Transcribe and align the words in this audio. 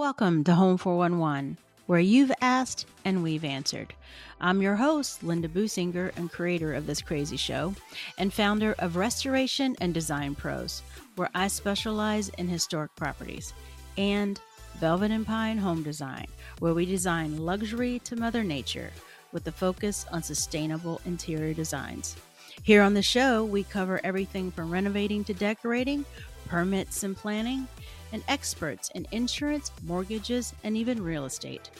Welcome 0.00 0.44
to 0.44 0.54
Home 0.54 0.78
411, 0.78 1.58
where 1.84 2.00
you've 2.00 2.32
asked 2.40 2.86
and 3.04 3.22
we've 3.22 3.44
answered. 3.44 3.92
I'm 4.40 4.62
your 4.62 4.76
host, 4.76 5.22
Linda 5.22 5.46
Boosinger, 5.46 6.16
and 6.16 6.32
creator 6.32 6.72
of 6.72 6.86
this 6.86 7.02
crazy 7.02 7.36
show, 7.36 7.74
and 8.16 8.32
founder 8.32 8.74
of 8.78 8.96
Restoration 8.96 9.76
and 9.78 9.92
Design 9.92 10.34
Pros, 10.34 10.82
where 11.16 11.28
I 11.34 11.48
specialize 11.48 12.30
in 12.38 12.48
historic 12.48 12.96
properties, 12.96 13.52
and 13.98 14.40
Velvet 14.78 15.10
and 15.10 15.26
Pine 15.26 15.58
Home 15.58 15.82
Design, 15.82 16.28
where 16.60 16.72
we 16.72 16.86
design 16.86 17.36
luxury 17.36 17.98
to 18.04 18.16
Mother 18.16 18.42
Nature 18.42 18.92
with 19.32 19.46
a 19.48 19.52
focus 19.52 20.06
on 20.10 20.22
sustainable 20.22 21.02
interior 21.04 21.52
designs. 21.52 22.16
Here 22.62 22.80
on 22.80 22.94
the 22.94 23.02
show, 23.02 23.44
we 23.44 23.64
cover 23.64 24.00
everything 24.02 24.50
from 24.50 24.70
renovating 24.70 25.24
to 25.24 25.34
decorating, 25.34 26.06
permits 26.46 27.02
and 27.02 27.14
planning, 27.14 27.68
and 28.12 28.22
experts 28.28 28.90
in 28.94 29.06
insurance, 29.12 29.70
mortgages, 29.84 30.54
and 30.64 30.76
even 30.76 31.02
real 31.02 31.24
estate. 31.24 31.70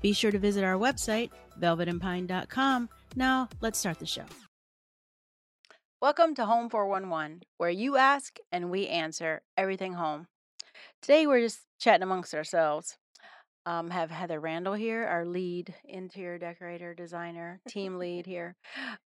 Be 0.00 0.12
sure 0.12 0.30
to 0.30 0.38
visit 0.38 0.64
our 0.64 0.74
website, 0.74 1.30
velvetandpine.com. 1.60 2.88
Now, 3.16 3.48
let's 3.60 3.78
start 3.78 3.98
the 3.98 4.06
show. 4.06 4.24
Welcome 6.00 6.34
to 6.34 6.44
Home 6.44 6.68
411, 6.68 7.44
where 7.56 7.70
you 7.70 7.96
ask 7.96 8.36
and 8.52 8.70
we 8.70 8.88
answer 8.88 9.40
everything 9.56 9.94
home. 9.94 10.26
Today, 11.00 11.26
we're 11.26 11.40
just 11.40 11.60
chatting 11.80 12.02
amongst 12.02 12.34
ourselves. 12.34 12.98
Um, 13.66 13.88
have 13.88 14.10
Heather 14.10 14.40
Randall 14.40 14.74
here, 14.74 15.06
our 15.06 15.24
lead 15.24 15.74
interior 15.84 16.36
decorator, 16.36 16.92
designer, 16.92 17.60
team 17.68 17.98
lead 17.98 18.26
here. 18.26 18.56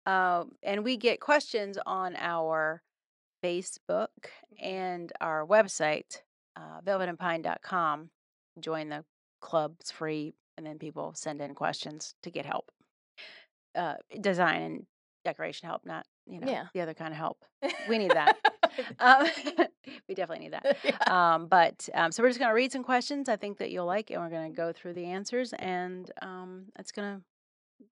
Um, 0.07 0.53
and 0.63 0.83
we 0.83 0.97
get 0.97 1.19
questions 1.19 1.77
on 1.85 2.16
our 2.16 2.81
Facebook 3.44 4.07
and 4.59 5.11
our 5.21 5.45
website, 5.45 6.21
uh, 6.57 6.81
velvetandpine.com. 6.85 8.09
Join 8.59 8.89
the 8.89 9.05
club, 9.41 9.75
it's 9.79 9.91
free, 9.91 10.34
and 10.57 10.66
then 10.66 10.80
people 10.80 11.13
send 11.16 11.39
in 11.41 11.53
questions 11.55 12.16
to 12.23 12.31
get 12.31 12.45
help. 12.45 12.72
Uh, 13.75 13.94
design 14.19 14.61
and 14.63 14.85
decoration 15.23 15.67
help, 15.69 15.85
not 15.85 16.05
you 16.25 16.39
know 16.39 16.52
Yeah. 16.52 16.66
the 16.73 16.81
other 16.81 16.94
kind 16.95 17.13
of 17.13 17.17
help. 17.17 17.38
We 17.88 18.00
need 18.00 18.11
that. 18.11 18.35
um, 19.00 19.28
we 20.09 20.16
definitely 20.16 20.45
need 20.45 20.53
that. 20.53 20.78
Yeah. 20.83 20.97
Um, 21.35 21.47
but 21.47 21.88
um, 21.94 22.11
so 22.11 22.23
we're 22.23 22.30
just 22.30 22.39
going 22.39 22.50
to 22.50 22.55
read 22.55 22.72
some 22.72 22.83
questions 22.83 23.30
I 23.30 23.35
think 23.35 23.59
that 23.59 23.69
you'll 23.72 23.85
like, 23.85 24.09
and 24.09 24.19
we're 24.22 24.30
going 24.30 24.52
to 24.52 24.55
go 24.55 24.73
through 24.73 24.94
the 24.94 25.05
answers, 25.05 25.53
and 25.53 26.09
um, 26.22 26.66
it's 26.80 26.91
going 26.91 27.17
to. 27.17 27.22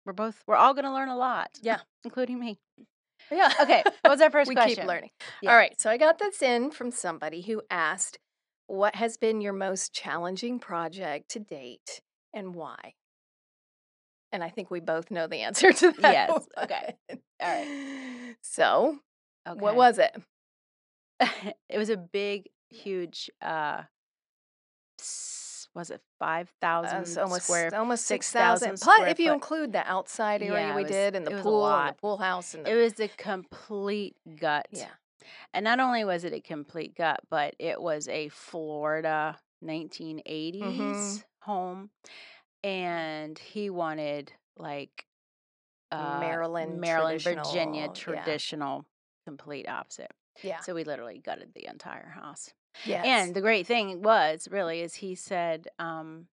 We're 0.05 0.13
both. 0.13 0.41
We're 0.47 0.55
all 0.55 0.73
going 0.73 0.85
to 0.85 0.93
learn 0.93 1.09
a 1.09 1.17
lot. 1.17 1.49
Yeah. 1.61 1.79
including 2.05 2.39
me. 2.39 2.59
Yeah. 3.31 3.51
Okay. 3.61 3.83
What 4.01 4.11
was 4.11 4.21
our 4.21 4.31
first 4.31 4.47
we 4.47 4.55
question? 4.55 4.75
keep 4.83 4.85
learning. 4.85 5.09
Yeah. 5.41 5.51
All 5.51 5.57
right. 5.57 5.79
So 5.79 5.89
I 5.89 5.97
got 5.97 6.19
this 6.19 6.41
in 6.41 6.71
from 6.71 6.91
somebody 6.91 7.41
who 7.41 7.61
asked, 7.69 8.17
"What 8.67 8.95
has 8.95 9.17
been 9.17 9.41
your 9.41 9.53
most 9.53 9.93
challenging 9.93 10.59
project 10.59 11.29
to 11.31 11.39
date, 11.39 12.01
and 12.33 12.53
why?" 12.55 12.95
And 14.31 14.43
I 14.43 14.49
think 14.49 14.71
we 14.71 14.79
both 14.79 15.11
know 15.11 15.27
the 15.27 15.41
answer 15.47 15.71
to 15.71 15.91
that. 15.91 16.11
Yes, 16.11 16.29
one. 16.31 16.41
okay, 16.63 16.95
all 17.07 17.49
right. 17.49 18.35
So, 18.41 18.99
Okay. 19.47 19.59
what 19.59 19.75
was 19.75 19.99
it? 19.99 20.15
it 21.69 21.77
was 21.77 21.89
a 21.89 21.97
big, 21.97 22.49
huge. 22.69 23.29
uh 23.41 23.83
Was 25.75 25.89
it 25.89 26.01
5,000 26.19 27.17
Uh, 27.17 27.21
almost 27.23 27.43
square? 27.45 27.69
almost 27.75 28.05
six 28.05 28.27
6,000 28.27 28.43
thousand. 28.67 28.79
Plus, 28.81 28.95
square 28.95 29.07
if 29.09 29.19
you 29.19 29.29
foot. 29.29 29.33
include 29.33 29.73
the 29.73 29.87
outside 29.89 30.41
area 30.43 30.67
Yeah, 30.67 30.75
we 30.75 30.83
was- 30.83 30.91
did, 30.91 31.15
and 31.15 31.25
the 31.25 31.41
pool, 31.41 31.65
and 31.67 31.89
the 31.89 31.93
pool 31.99 32.17
house, 32.17 32.53
and 32.53 32.65
the 32.65 32.71
It 32.71 32.75
was 32.75 32.99
a 32.99 33.07
complete 33.07 34.15
gut. 34.39 34.67
yeah, 34.71 34.91
And 35.53 35.63
not 35.63 35.79
only 35.79 36.03
was 36.05 36.23
it 36.23 36.33
a 36.33 36.41
complete 36.41 36.95
gut, 36.95 37.19
but 37.29 37.55
it 37.59 37.81
was 37.81 38.07
a 38.07 38.29
Florida 38.29 39.37
1980s 39.63 40.63
Mm-hmm. 40.63 41.51
home. 41.51 41.89
And 42.63 43.37
he 43.37 43.69
wanted 43.69 44.31
like 44.57 45.05
uh, 45.91 46.19
Maryland 46.19 46.79
Maryland, 46.79 47.21
Virginia 47.21 47.89
traditional, 47.89 48.77
yeah. 48.77 48.81
complete 49.27 49.67
opposite. 49.67 50.11
yeah, 50.41 50.61
So 50.61 50.73
we 50.73 50.83
literally 50.83 51.19
gutted 51.19 51.53
the 51.53 51.67
entire 51.67 52.09
house. 52.09 52.53
yes. 52.85 53.05
And 53.05 53.35
the 53.35 53.41
great 53.41 53.67
thing 53.67 54.01
was 54.01 54.47
really 54.49 54.81
is 54.81 54.95
he 54.95 55.15
said, 55.15 55.67
um, 55.79 56.27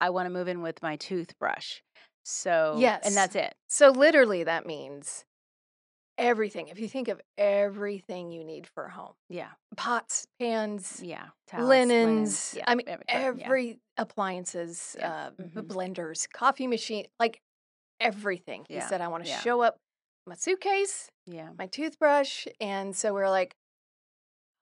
I 0.00 0.10
want 0.10 0.26
to 0.26 0.30
move 0.30 0.48
in 0.48 0.62
with 0.62 0.82
my 0.82 0.96
toothbrush. 0.96 1.80
So 2.24 2.76
Yes. 2.78 3.06
and 3.06 3.16
that's 3.16 3.34
it. 3.36 3.54
So 3.68 3.90
literally 3.90 4.44
that 4.44 4.66
means 4.66 5.24
everything. 6.20 6.68
If 6.68 6.78
you 6.78 6.86
think 6.88 7.08
of 7.08 7.20
everything 7.38 8.30
you 8.30 8.44
need 8.44 8.66
for 8.68 8.84
a 8.84 8.90
home. 8.90 9.14
Yeah. 9.28 9.48
Pots, 9.76 10.26
pans, 10.38 11.00
Yeah. 11.02 11.28
Towels, 11.48 11.68
linens, 11.68 12.54
yeah, 12.56 12.64
I 12.68 12.74
mean 12.76 12.86
every- 13.08 13.68
yeah. 13.68 13.74
appliances, 13.96 14.94
Yeah, 14.98 15.12
uh, 15.12 15.30
mhm. 15.42 15.66
blenders, 15.66 16.30
coffee 16.30 16.66
machine, 16.66 17.06
like 17.18 17.40
everything. 17.98 18.66
He 18.68 18.80
said 18.80 19.00
I 19.00 19.08
want 19.08 19.24
to 19.24 19.30
show 19.32 19.62
up 19.62 19.76
my 20.26 20.34
suitcase, 20.34 21.10
Yeah. 21.26 21.50
my 21.58 21.66
toothbrush, 21.66 22.46
and 22.60 22.94
so 22.94 23.12
we're 23.14 23.30
like 23.30 23.56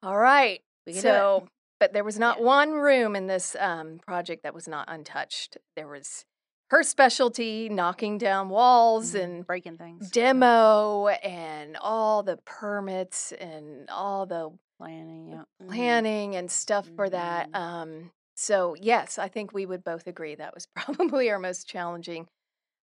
all 0.03 0.17
right. 0.17 0.63
We 0.87 0.93
can 0.93 1.03
do 1.03 1.09
it. 1.09 1.13
so 1.13 1.49
but 1.81 1.93
there 1.93 2.05
was 2.05 2.19
not 2.19 2.41
one 2.43 2.73
room 2.73 3.15
in 3.15 3.27
this 3.27 3.55
um, 3.59 3.99
project 4.07 4.43
that 4.45 4.55
was 4.55 4.67
not 4.69 4.87
untouched. 4.89 5.59
There 5.77 5.87
was 5.89 6.25
her 6.71 6.83
specialty 6.83 7.69
knocking 7.69 8.19
down 8.19 8.49
walls 8.49 9.15
Mhm. 9.15 9.23
and 9.25 9.47
breaking 9.47 9.77
things. 9.79 10.11
demo 10.11 11.09
and 11.09 11.77
all 11.79 12.23
the 12.23 12.37
permits 12.39 13.33
and 13.33 13.89
all 13.91 14.27
the 14.27 14.51
planning. 14.79 15.29
Yeah. 15.33 15.45
mhm. 15.63 15.69
planning 15.69 16.37
and 16.37 16.51
stuff 16.51 16.89
for 16.95 17.09
that. 17.11 17.51
Mhm. 17.51 17.57
Um, 17.57 18.13
so 18.35 18.75
yes, 18.79 19.19
I 19.19 19.29
think 19.29 19.53
we 19.53 19.67
would 19.67 19.83
both 19.83 20.07
agree 20.07 20.35
that 20.37 20.55
was 20.55 20.67
probably 21.17 21.31
our 21.31 21.39
most 21.39 21.69
challenging 21.69 22.29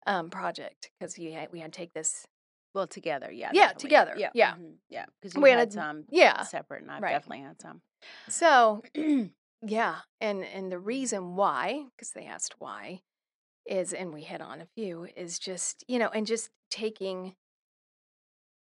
um, 0.07 0.31
project 0.31 0.91
because 0.99 1.17
we 1.19 1.33
had, 1.33 1.53
we 1.53 1.61
had 1.61 1.73
to 1.73 1.77
take 1.77 1.93
this. 1.93 2.27
Well, 2.75 2.87
together. 2.87 3.31
Yeah. 3.31 3.51
Yeah, 3.53 3.67
definitely. 3.67 3.83
together, 3.83 4.15
Yeah. 4.17 4.31
yeah. 4.35 4.55
Yeah. 4.89 5.07
Because 5.21 5.35
We 5.41 5.51
had, 5.51 5.59
had 5.59 5.73
some 5.75 6.07
Yeah. 6.09 6.43
separate, 6.45 6.81
and 6.83 6.91
I 6.91 6.99
right. 7.01 7.11
definitely 7.13 7.45
had 7.45 7.61
some. 7.61 7.83
So 8.29 8.83
yeah, 9.63 10.01
and 10.21 10.43
and 10.45 10.73
the 10.73 10.79
reason 10.79 11.37
why, 11.37 11.85
because 11.95 12.13
they 12.13 12.25
asked 12.25 12.55
why, 12.59 13.03
is 13.67 13.93
and 13.93 14.13
we 14.13 14.23
hit 14.23 14.41
on 14.41 14.61
a 14.61 14.67
few 14.77 15.07
is 15.17 15.39
just 15.39 15.85
you 15.89 15.99
know 15.99 16.09
and 16.09 16.27
just 16.27 16.51
taking 16.71 17.35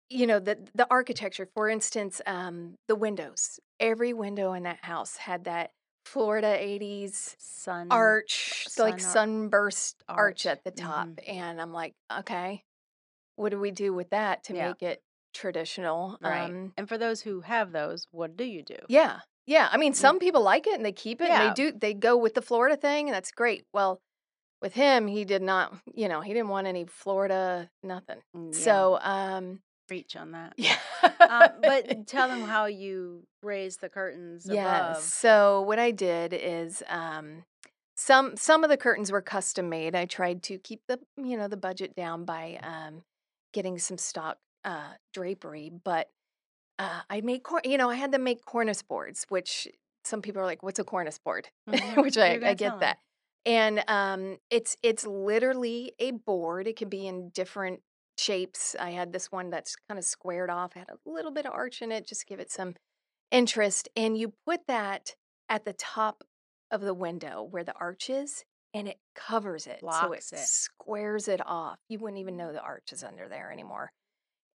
you 0.09 0.25
know 0.27 0.39
the 0.39 0.57
the 0.75 0.87
architecture 0.89 1.47
for 1.53 1.69
instance 1.69 2.21
um 2.25 2.75
the 2.87 2.95
windows 2.95 3.59
every 3.79 4.13
window 4.13 4.53
in 4.53 4.63
that 4.63 4.83
house 4.83 5.17
had 5.17 5.43
that 5.45 5.71
florida 6.05 6.47
80s 6.47 7.35
Sun 7.37 7.87
arch 7.91 8.67
like 8.79 8.99
sun 8.99 9.09
ar- 9.09 9.13
sunburst 9.13 10.03
arch 10.07 10.17
arch, 10.17 10.45
at 10.47 10.63
the 10.63 10.71
top 10.71 11.07
mhm. 11.07 11.19
and 11.27 11.61
i'm 11.61 11.71
like 11.73 11.93
okay 12.11 12.63
what 13.35 13.49
do 13.49 13.59
we 13.59 13.71
do 13.71 13.93
with 13.93 14.09
that 14.09 14.43
to 14.45 14.53
Yeah. 14.55 14.69
make 14.69 14.81
it 14.81 15.01
traditional 15.33 16.17
Right. 16.21 16.49
um 16.49 16.73
and 16.75 16.89
for 16.89 16.97
those 16.97 17.21
who 17.21 17.41
have 17.41 17.71
those, 17.71 18.05
what 18.11 18.35
do 18.35 18.43
you 18.43 18.63
do? 18.63 18.77
yeah 18.87 19.19
yeah 19.45 19.69
i 19.71 19.77
mean 19.77 19.93
some 19.93 20.17
people 20.19 20.41
like 20.41 20.65
it 20.65 20.73
and 20.73 20.85
they 20.85 20.91
keep 20.91 21.21
it 21.21 21.27
Yeah. 21.27 21.41
and 21.47 21.57
they 21.57 21.71
do 21.71 21.77
they 21.77 21.93
go 21.93 22.17
with 22.17 22.33
the 22.33 22.41
florida 22.41 22.75
thing 22.75 23.07
and 23.07 23.13
that's 23.15 23.31
great 23.31 23.65
well 23.71 24.01
with 24.61 24.73
him 24.73 25.07
he 25.07 25.25
did 25.25 25.41
not 25.41 25.73
you 25.93 26.07
know 26.07 26.21
he 26.21 26.33
didn't 26.33 26.49
want 26.49 26.67
any 26.67 26.85
florida 26.85 27.69
nothing 27.83 28.17
Mm, 28.35 28.51
yeah, 28.53 28.59
so 28.63 28.99
um 29.01 29.59
reach 29.89 30.15
on 30.15 30.31
that. 30.33 30.53
yeah 30.57 30.75
um, 31.27 31.49
but 31.61 32.05
tell 32.07 32.27
them 32.27 32.43
how 32.43 32.65
you 32.65 33.23
raised 33.41 33.81
the 33.81 33.89
curtains 33.89 34.45
Yes. 34.49 34.57
above. 34.59 34.97
So 35.03 35.61
what 35.61 35.79
I 35.79 35.91
did 35.91 36.33
is 36.33 36.83
um 36.87 37.43
some 37.95 38.35
some 38.37 38.63
of 38.63 38.69
the 38.69 38.77
curtains 38.77 39.11
were 39.11 39.21
custom 39.21 39.69
made. 39.69 39.95
I 39.95 40.05
tried 40.05 40.43
to 40.43 40.57
keep 40.59 40.81
the 40.87 40.99
you 41.17 41.37
know 41.37 41.47
the 41.47 41.57
budget 41.57 41.95
down 41.95 42.25
by 42.25 42.59
um 42.61 43.03
getting 43.53 43.77
some 43.79 43.97
stock 43.97 44.37
uh 44.63 44.93
drapery, 45.13 45.71
but 45.83 46.09
uh 46.77 47.01
I 47.09 47.21
made 47.21 47.43
cor- 47.43 47.61
you 47.63 47.77
know, 47.77 47.89
I 47.89 47.95
had 47.95 48.11
them 48.11 48.23
make 48.23 48.45
cornice 48.45 48.81
boards, 48.83 49.25
which 49.29 49.67
some 50.03 50.21
people 50.21 50.41
are 50.41 50.45
like, 50.45 50.63
what's 50.63 50.79
a 50.79 50.83
cornice 50.83 51.17
board? 51.19 51.49
Mhm. 51.67 51.97
which 52.03 52.17
I, 52.17 52.39
I 52.45 52.53
get 52.53 52.79
that. 52.79 52.99
And 53.45 53.83
um 53.87 54.37
it's 54.49 54.77
it's 54.83 55.05
literally 55.05 55.93
a 55.99 56.11
board. 56.11 56.67
It 56.67 56.75
can 56.75 56.89
be 56.89 57.07
in 57.07 57.29
different 57.29 57.81
shapes. 58.17 58.75
I 58.79 58.91
had 58.91 59.13
this 59.13 59.31
one 59.31 59.49
that's 59.49 59.75
kind 59.87 59.97
of 59.97 60.03
squared 60.03 60.49
off, 60.49 60.73
had 60.73 60.89
a 60.89 61.09
little 61.09 61.31
bit 61.31 61.45
of 61.45 61.53
arch 61.53 61.81
in 61.81 61.91
it, 61.91 62.05
just 62.05 62.27
give 62.27 62.39
it 62.39 62.51
some 62.51 62.75
interest. 63.31 63.89
And 63.95 64.17
you 64.17 64.33
put 64.45 64.67
that 64.67 65.15
at 65.47 65.65
the 65.65 65.73
top 65.73 66.23
of 66.69 66.81
the 66.81 66.93
window 66.93 67.47
where 67.49 67.63
the 67.63 67.73
arch 67.79 68.09
is, 68.09 68.43
and 68.73 68.87
it 68.87 68.97
covers 69.15 69.65
it. 69.67 69.79
so 69.81 70.11
it, 70.11 70.23
it. 70.31 70.39
squares 70.39 71.27
it 71.27 71.41
off. 71.45 71.79
You 71.87 71.99
wouldn't 71.99 72.19
even 72.19 72.37
know 72.37 72.51
the 72.51 72.61
arch 72.61 72.91
is 72.91 73.03
under 73.03 73.27
there 73.27 73.51
anymore. 73.51 73.91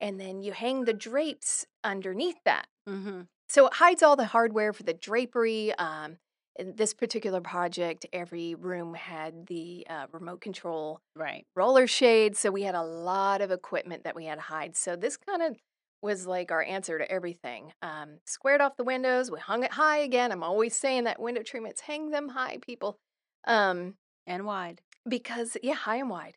And 0.00 0.20
then 0.20 0.40
you 0.40 0.52
hang 0.52 0.84
the 0.84 0.92
drapes 0.92 1.66
underneath 1.82 2.36
that. 2.44 2.66
Mm-hmm. 2.88 3.22
So 3.48 3.66
it 3.66 3.74
hides 3.74 4.02
all 4.02 4.16
the 4.16 4.26
hardware 4.26 4.72
for 4.72 4.82
the 4.82 4.94
drapery. 4.94 5.74
Um, 5.78 6.18
in 6.56 6.76
this 6.76 6.94
particular 6.94 7.40
project, 7.40 8.06
every 8.12 8.54
room 8.54 8.94
had 8.94 9.46
the 9.46 9.86
uh, 9.90 10.06
remote 10.12 10.40
control 10.40 11.00
Right. 11.16 11.46
roller 11.56 11.86
shades. 11.86 12.38
So 12.38 12.50
we 12.50 12.62
had 12.62 12.74
a 12.74 12.82
lot 12.82 13.40
of 13.40 13.50
equipment 13.50 14.04
that 14.04 14.14
we 14.14 14.26
had 14.26 14.36
to 14.36 14.40
hide. 14.42 14.76
So 14.76 14.96
this 14.96 15.16
kind 15.16 15.42
of 15.42 15.56
was 16.02 16.26
like 16.26 16.52
our 16.52 16.62
answer 16.62 16.98
to 16.98 17.10
everything. 17.10 17.72
Um, 17.82 18.18
squared 18.26 18.60
off 18.60 18.76
the 18.76 18.84
windows. 18.84 19.30
We 19.30 19.38
hung 19.40 19.64
it 19.64 19.72
high 19.72 19.98
again. 19.98 20.30
I'm 20.32 20.42
always 20.42 20.76
saying 20.76 21.04
that 21.04 21.20
window 21.20 21.42
treatments 21.42 21.80
hang 21.80 22.10
them 22.10 22.28
high, 22.28 22.58
people. 22.64 22.98
Um, 23.46 23.94
and 24.26 24.44
wide. 24.46 24.80
because 25.08 25.56
yeah, 25.62 25.74
high 25.74 25.96
and 25.96 26.08
wide 26.10 26.36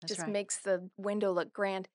That's 0.00 0.12
just 0.14 0.22
right. 0.22 0.32
makes 0.32 0.58
the 0.58 0.88
window 0.96 1.32
look 1.32 1.52
grand. 1.52 1.88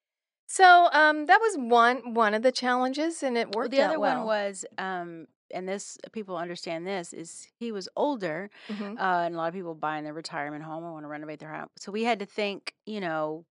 So 0.48 0.90
um, 0.92 1.26
that 1.26 1.40
was 1.42 1.56
one 1.58 2.14
one 2.14 2.34
of 2.34 2.44
the 2.44 2.52
challenges, 2.52 3.24
and 3.24 3.38
it 3.38 3.48
Well, 3.56 3.64
worked 3.64 3.72
the 3.72 3.82
out 3.82 3.90
other 3.90 4.00
well. 4.00 4.18
one 4.20 4.26
was, 4.26 4.66
um, 4.78 5.28
and 5.54 5.68
this 5.70 5.98
people 6.12 6.38
understand 6.38 6.88
this 6.88 7.14
is 7.14 7.48
he 7.60 7.72
was 7.72 7.90
older, 7.96 8.50
Mhm. 8.70 8.98
uh, 8.98 9.24
and 9.26 9.36
a 9.36 9.38
lot 9.38 9.48
of 9.50 9.54
people 9.54 9.76
buying 9.76 10.04
their 10.04 10.14
retirement 10.14 10.64
home 10.64 10.84
or 10.84 10.94
want 10.94 11.04
to 11.06 11.08
renovate 11.10 11.40
their 11.40 11.52
house. 11.54 11.70
So 11.78 11.92
we 11.92 12.04
had 12.04 12.20
to 12.20 12.26
think, 12.26 12.76
you 12.86 13.00
know, 13.02 13.46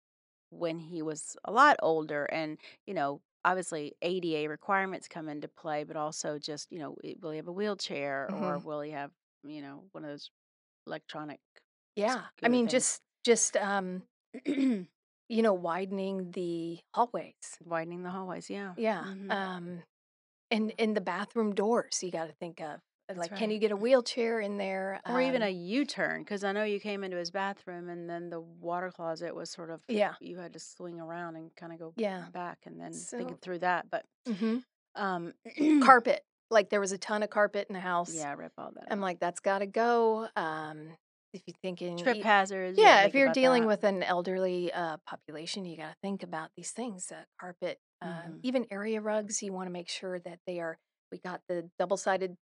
when 0.52 0.80
he 0.80 1.02
was 1.02 1.38
a 1.46 1.52
lot 1.52 1.78
older, 1.82 2.26
and 2.26 2.60
you 2.88 2.94
know, 2.94 3.22
obviously 3.46 3.96
ADA 4.04 4.50
requirements 4.50 5.08
come 5.08 5.30
into 5.30 5.48
play, 5.50 5.84
but 5.86 5.98
also 5.98 6.40
just 6.40 6.72
you 6.72 6.80
know, 6.80 6.98
will 7.22 7.32
he 7.32 7.38
have 7.38 7.48
a 7.48 7.54
wheelchair 7.54 8.32
or 8.34 8.60
Mhm. 8.60 8.62
will 8.62 8.82
he 8.82 8.92
have 8.92 9.12
you 9.44 9.62
know 9.62 9.88
one 9.94 10.04
of 10.06 10.12
those 10.12 10.32
electronic 10.88 11.42
Yeah, 11.96 12.28
I 12.44 12.48
mean, 12.50 12.68
things? 12.68 12.68
just 12.68 13.02
just 13.24 13.56
um, 13.58 14.04
you 14.46 14.88
know, 15.30 15.54
widening 15.54 16.32
the 16.32 16.80
hallways. 16.94 17.60
widening 17.64 18.04
the 18.04 18.10
hallways? 18.10 18.50
Yeah, 18.50 18.76
Yeah, 18.76 19.06
hmm 19.06 19.30
um, 19.30 19.84
and 20.52 20.72
in 20.78 20.94
the 20.94 21.02
bathroom 21.02 21.56
doors, 21.56 22.04
you 22.04 22.12
got 22.12 22.28
to 22.28 22.34
think 22.34 22.60
of 22.62 22.80
uh, 23.10 23.14
like, 23.16 23.36
can 23.36 23.50
you 23.52 23.58
get 23.60 23.72
a 23.72 23.76
wheelchair 23.76 24.40
in 24.40 24.58
there? 24.58 25.02
Or 25.08 25.22
even 25.22 25.42
Um, 25.42 25.48
a 25.48 25.52
U-turn, 25.52 26.22
because 26.22 26.44
I 26.44 26.52
know 26.52 26.64
you 26.64 26.80
came 26.80 27.04
into 27.04 27.18
his 27.18 27.32
bathroom 27.32 27.90
and 27.90 28.10
then 28.10 28.30
the 28.30 28.40
water 28.40 28.92
closet 28.92 29.34
was 29.34 29.50
sort 29.50 29.70
of 29.70 29.82
yeah, 29.88 30.14
you 30.20 30.38
had 30.38 30.54
to 30.54 30.60
swing 30.60 31.00
around 31.00 31.36
and 31.36 31.56
kind 31.56 31.74
of 31.74 31.80
go 31.80 31.94
yeah. 31.96 32.26
back 32.32 32.60
and 32.66 32.80
then 32.80 32.92
thinking 32.92 33.38
through 33.42 33.60
that. 33.60 33.90
But 33.90 34.06
hmm 34.28 34.60
um, 34.96 35.34
carpet. 35.82 36.24
Like 36.50 36.70
there 36.70 36.82
was 36.82 36.92
a 36.92 36.98
ton 36.98 37.24
of 37.24 37.30
carpet 37.30 37.68
in 37.70 37.74
the 37.74 37.80
house. 37.80 38.14
yeah, 38.14 38.34
rip 38.34 38.52
all 38.58 38.72
that 38.76 38.88
I'm 38.92 39.00
out. 39.00 39.04
like, 39.04 39.20
that's 39.22 39.40
got 39.40 39.60
to 39.60 39.66
go. 39.66 40.28
Um, 40.36 40.90
if 41.34 41.42
you're 41.48 41.56
thinking, 41.62 41.96
Trip 41.98 42.22
hazards, 42.22 42.78
yeah, 42.78 43.02
to 43.04 43.08
if 43.08 43.16
you're 43.16 43.32
dealing 43.32 43.62
that. 43.62 43.68
with 43.68 43.84
an 43.86 44.04
elderly 44.04 44.70
uh, 44.74 44.98
population, 45.08 45.64
you 45.64 45.78
got 45.78 45.92
to 45.92 45.96
think 46.02 46.24
about 46.24 46.50
these 46.58 46.72
things. 46.72 47.10
Uh, 47.10 47.24
carpet, 47.40 47.80
uh, 48.02 48.22
hmm 48.24 48.40
even 48.44 48.66
area 48.72 49.00
rugs, 49.02 49.42
you 49.44 49.54
want 49.54 49.68
to 49.68 49.72
make 49.72 49.90
sure 49.90 50.20
that 50.20 50.40
they 50.48 50.60
are. 50.60 50.78
We 51.12 51.20
got 51.20 51.42
the 51.48 51.70
double 51.78 51.98
sided 51.98 52.36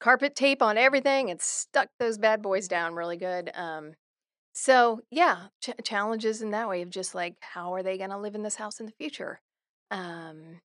carpet 0.00 0.34
tape 0.34 0.62
on 0.62 0.78
everything 0.78 1.30
and 1.30 1.40
stuck 1.40 1.88
those 1.98 2.18
bad 2.18 2.40
boys 2.42 2.68
down 2.68 2.94
really 2.94 3.16
good. 3.16 3.50
Um, 3.54 3.92
so 4.52 5.00
yeah, 5.10 5.48
ch- 5.62 5.70
challenges 5.84 6.42
in 6.42 6.50
that 6.50 6.68
way 6.68 6.82
of 6.82 6.90
just 6.90 7.14
like, 7.14 7.34
how 7.40 7.74
are 7.74 7.82
they 7.82 7.98
going 7.98 8.10
to 8.10 8.18
live 8.18 8.34
in 8.34 8.42
this 8.42 8.56
house 8.56 8.80
in 8.80 8.86
the 8.86 8.92
future? 8.92 9.40
Um, 9.90 10.60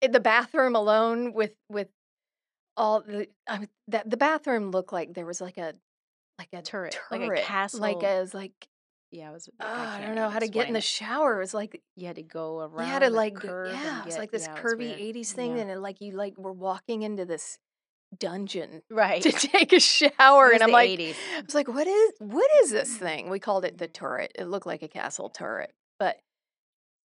in 0.00 0.12
the 0.12 0.20
bathroom 0.20 0.76
alone 0.76 1.32
with 1.32 1.52
with 1.68 1.88
all 2.76 3.02
the 3.02 3.28
I 3.46 3.58
mean, 3.58 3.68
that 3.88 4.08
the 4.08 4.16
bathroom 4.16 4.70
looked 4.70 4.92
like 4.92 5.14
there 5.14 5.26
was 5.26 5.40
like 5.40 5.58
a 5.58 5.74
like 6.38 6.48
a 6.52 6.62
Turret, 6.62 6.98
like 7.10 7.20
a 7.20 7.24
turret, 7.24 7.40
like 7.40 7.46
castle. 7.46 8.02
as 8.02 8.34
like 8.34 8.52
Yeah, 9.10 9.30
it 9.30 9.32
was. 9.32 9.48
uh, 9.60 9.64
I 9.66 9.98
I 9.98 10.06
don't 10.06 10.14
know 10.14 10.28
how 10.30 10.38
to 10.38 10.48
get 10.48 10.68
in 10.68 10.74
the 10.74 10.80
shower. 10.80 11.36
It 11.36 11.40
was 11.40 11.54
like 11.54 11.82
You 11.96 12.06
had 12.06 12.16
to 12.16 12.22
go 12.22 12.60
around. 12.60 12.86
you 12.86 12.92
had 12.92 12.98
to 13.00 13.10
like 13.10 13.34
curve 13.34 13.72
yeah, 13.72 13.90
and 13.96 14.00
it 14.02 14.06
was 14.06 14.18
like 14.18 14.30
this 14.30 14.46
Yeah, 14.46 14.56
curvy 14.62 14.92
80s 15.14 15.32
thing, 15.32 15.56
Yeah, 15.56 15.62
and 15.62 15.70
it, 15.70 15.78
like 15.80 16.00
you 16.00 16.16
like 16.16 16.38
were 16.38 16.52
walking 16.52 17.02
into 17.02 17.24
this 17.24 17.58
dungeon 18.16 18.82
right. 18.90 19.22
to 19.22 19.32
take 19.32 19.72
a 19.72 19.80
shower, 19.98 20.50
and 20.52 20.62
I'm 20.62 20.70
like, 20.70 20.90
'80s. 20.90 21.14
I 21.38 21.42
was 21.42 21.54
like, 21.54 21.68
what 21.68 21.86
is 21.86 22.12
what 22.18 22.48
is 22.62 22.70
this 22.70 22.96
thing? 22.96 23.30
We 23.30 23.38
called 23.40 23.64
it 23.64 23.78
the 23.78 23.88
turret. 23.88 24.32
It 24.38 24.46
looked 24.46 24.66
like 24.66 24.82
a 24.82 24.88
castle 24.88 25.28
turret, 25.28 25.72
but 25.98 26.16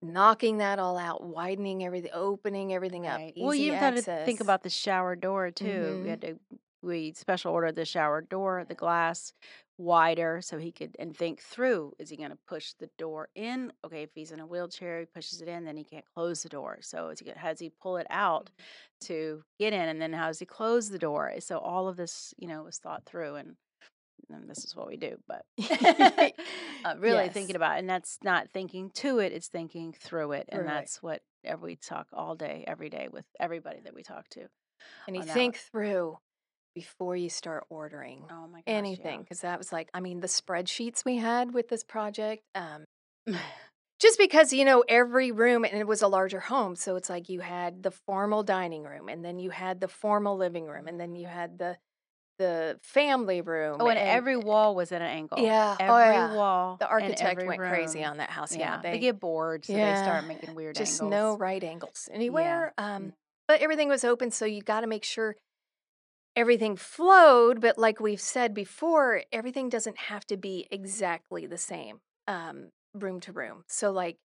knocking 0.01 0.57
that 0.57 0.79
all 0.79 0.97
out, 0.97 1.23
widening 1.23 1.83
everything, 1.85 2.11
opening 2.13 2.73
everything 2.73 3.07
up, 3.07 3.19
Right. 3.19 3.33
Well, 3.37 3.55
you 3.55 3.71
got 3.71 3.95
to 3.95 4.01
think 4.01 4.41
about 4.41 4.63
the 4.63 4.69
shower 4.69 5.15
door 5.15 5.51
too. 5.51 5.65
We 5.65 5.69
Mm-hmm. 5.77 6.09
had 6.09 6.21
to 6.21 6.39
we 6.83 7.13
special 7.13 7.51
ordered 7.51 7.75
the 7.75 7.85
shower 7.85 8.21
door, 8.21 8.65
the 8.67 8.75
glass 8.75 9.33
wider 9.79 10.39
so 10.39 10.59
he 10.59 10.71
could 10.71 10.95
and 10.99 11.17
think 11.17 11.41
through 11.41 11.91
is 11.97 12.09
he 12.09 12.15
going 12.15 12.29
to 12.29 12.37
push 12.47 12.73
the 12.73 12.89
door 12.97 13.29
in? 13.35 13.71
Okay, 13.85 14.03
if 14.03 14.09
he's 14.13 14.31
in 14.31 14.39
a 14.39 14.45
wheelchair, 14.45 14.99
he 14.99 15.05
pushes 15.05 15.41
it 15.41 15.47
in, 15.47 15.65
then 15.65 15.77
he 15.77 15.83
can't 15.83 16.05
close 16.13 16.43
the 16.43 16.49
door. 16.49 16.77
So 16.81 17.09
is 17.09 17.19
he 17.19 17.31
has 17.35 17.59
he 17.59 17.71
pull 17.81 17.97
it 17.97 18.07
out 18.09 18.45
mm-hmm. 18.45 19.07
to 19.07 19.43
get 19.59 19.73
in 19.73 19.89
and 19.89 20.01
then 20.01 20.13
how 20.13 20.27
does 20.27 20.39
he 20.39 20.45
close 20.45 20.89
the 20.89 20.99
door? 20.99 21.31
Eh, 21.35 21.39
so 21.39 21.57
all 21.57 21.87
of 21.87 21.97
this, 21.97 22.33
you 22.37 22.47
know, 22.47 22.63
was 22.63 22.77
thought 22.77 23.05
through 23.05 23.35
and 23.35 23.55
and 24.29 24.49
this 24.49 24.63
is 24.63 24.75
what 24.75 24.87
we 24.87 24.97
do, 24.97 25.17
but 25.27 25.45
uh, 26.85 26.95
really 26.97 27.25
yes, 27.25 27.33
thinking 27.33 27.55
about 27.55 27.75
it, 27.75 27.79
and 27.79 27.89
that's 27.89 28.19
not 28.23 28.49
thinking 28.51 28.89
to 28.95 29.19
it, 29.19 29.33
it's 29.33 29.47
thinking 29.47 29.93
through 29.99 30.31
it. 30.31 30.47
And 30.49 30.61
right. 30.61 30.67
that's 30.67 31.03
what 31.03 31.21
ev- 31.43 31.61
we 31.61 31.75
talk 31.75 32.07
all 32.13 32.35
day, 32.35 32.63
every 32.65 32.89
day 32.89 33.09
with 33.11 33.25
everybody 33.39 33.81
that 33.83 33.93
we 33.93 34.01
talk 34.01 34.29
to 34.29 34.41
And 35.07 35.15
you 35.15 35.23
think 35.23 35.57
through 35.57 36.17
before 36.75 37.15
you 37.15 37.29
start 37.29 37.65
ordering. 37.69 38.23
Oh 38.29 38.47
my 38.47 38.59
gosh, 38.59 38.63
anything, 38.67 39.15
yeah. 39.19 39.21
because 39.21 39.41
that 39.41 39.57
was 39.57 39.71
like, 39.71 39.89
I 39.93 39.99
mean, 39.99 40.19
the 40.19 40.27
spreadsheets 40.27 41.05
we 41.05 41.17
had 41.17 41.53
with 41.53 41.69
this 41.69 41.83
project. 41.83 42.43
Um, 42.55 42.85
just 43.99 44.17
because 44.19 44.51
you 44.51 44.65
know 44.65 44.83
every 44.89 45.31
room 45.31 45.63
and 45.63 45.77
it 45.77 45.87
was 45.87 46.01
a 46.01 46.07
larger 46.09 46.41
home 46.41 46.75
so 46.75 46.97
it's 46.97 47.09
like 47.09 47.29
you 47.29 47.39
had 47.39 47.83
the 47.83 47.91
formal 47.91 48.43
dining 48.43 48.83
room 48.83 49.07
and 49.07 49.23
then 49.23 49.39
you 49.39 49.49
had 49.49 49.79
the 49.79 49.87
formal 49.87 50.35
living 50.35 50.65
room 50.65 50.87
and 50.89 50.99
then 50.99 51.15
you 51.15 51.25
had 51.25 51.57
the 51.57 51.77
the 52.37 52.77
family 52.81 53.39
room 53.39 53.77
Oh, 53.79 53.87
and 53.87 53.97
and 53.97 54.09
every 54.09 54.35
wall 54.35 54.75
was 54.75 54.91
at 54.91 55.01
an 55.01 55.07
angle. 55.07 55.37
yeah 55.39 55.77
oh 55.79 55.95
Every 55.95 56.15
yeah 56.15 56.33
wall 56.33 56.75
the 56.79 56.87
architect 56.87 57.45
went 57.45 57.59
crazy 57.61 58.03
on 58.03 58.17
that 58.17 58.29
house 58.31 58.53
yeah 58.57 58.75
Yeah, 58.75 58.81
they 58.81 58.91
they 58.93 58.99
get 58.99 59.19
bored, 59.21 59.63
so 59.63 59.71
they 59.71 59.95
start 59.95 60.27
making 60.27 60.53
weird 60.53 60.75
just 60.75 61.01
angles. 61.01 61.11
no 61.11 61.37
right 61.37 61.63
angles 61.63 62.09
anywhere 62.11 62.73
um 62.77 63.13
but 63.47 63.61
everything 63.61 63.87
was 63.87 64.03
open 64.03 64.31
so 64.31 64.43
you 64.45 64.61
got 64.61 64.81
to 64.81 64.87
make 64.87 65.05
sure 65.05 65.37
everything 66.35 66.75
flowed 66.75 67.61
but 67.61 67.77
like 67.77 67.99
we've 67.99 68.21
said 68.21 68.53
before 68.53 69.23
everything 69.31 69.69
doesn't 69.69 69.97
have 69.97 70.25
to 70.25 70.37
be 70.37 70.67
exactly 70.71 71.45
the 71.45 71.57
same 71.57 71.99
um 72.27 72.69
room 72.93 73.19
to 73.19 73.31
room 73.31 73.63
so 73.67 73.91
like 73.91 74.17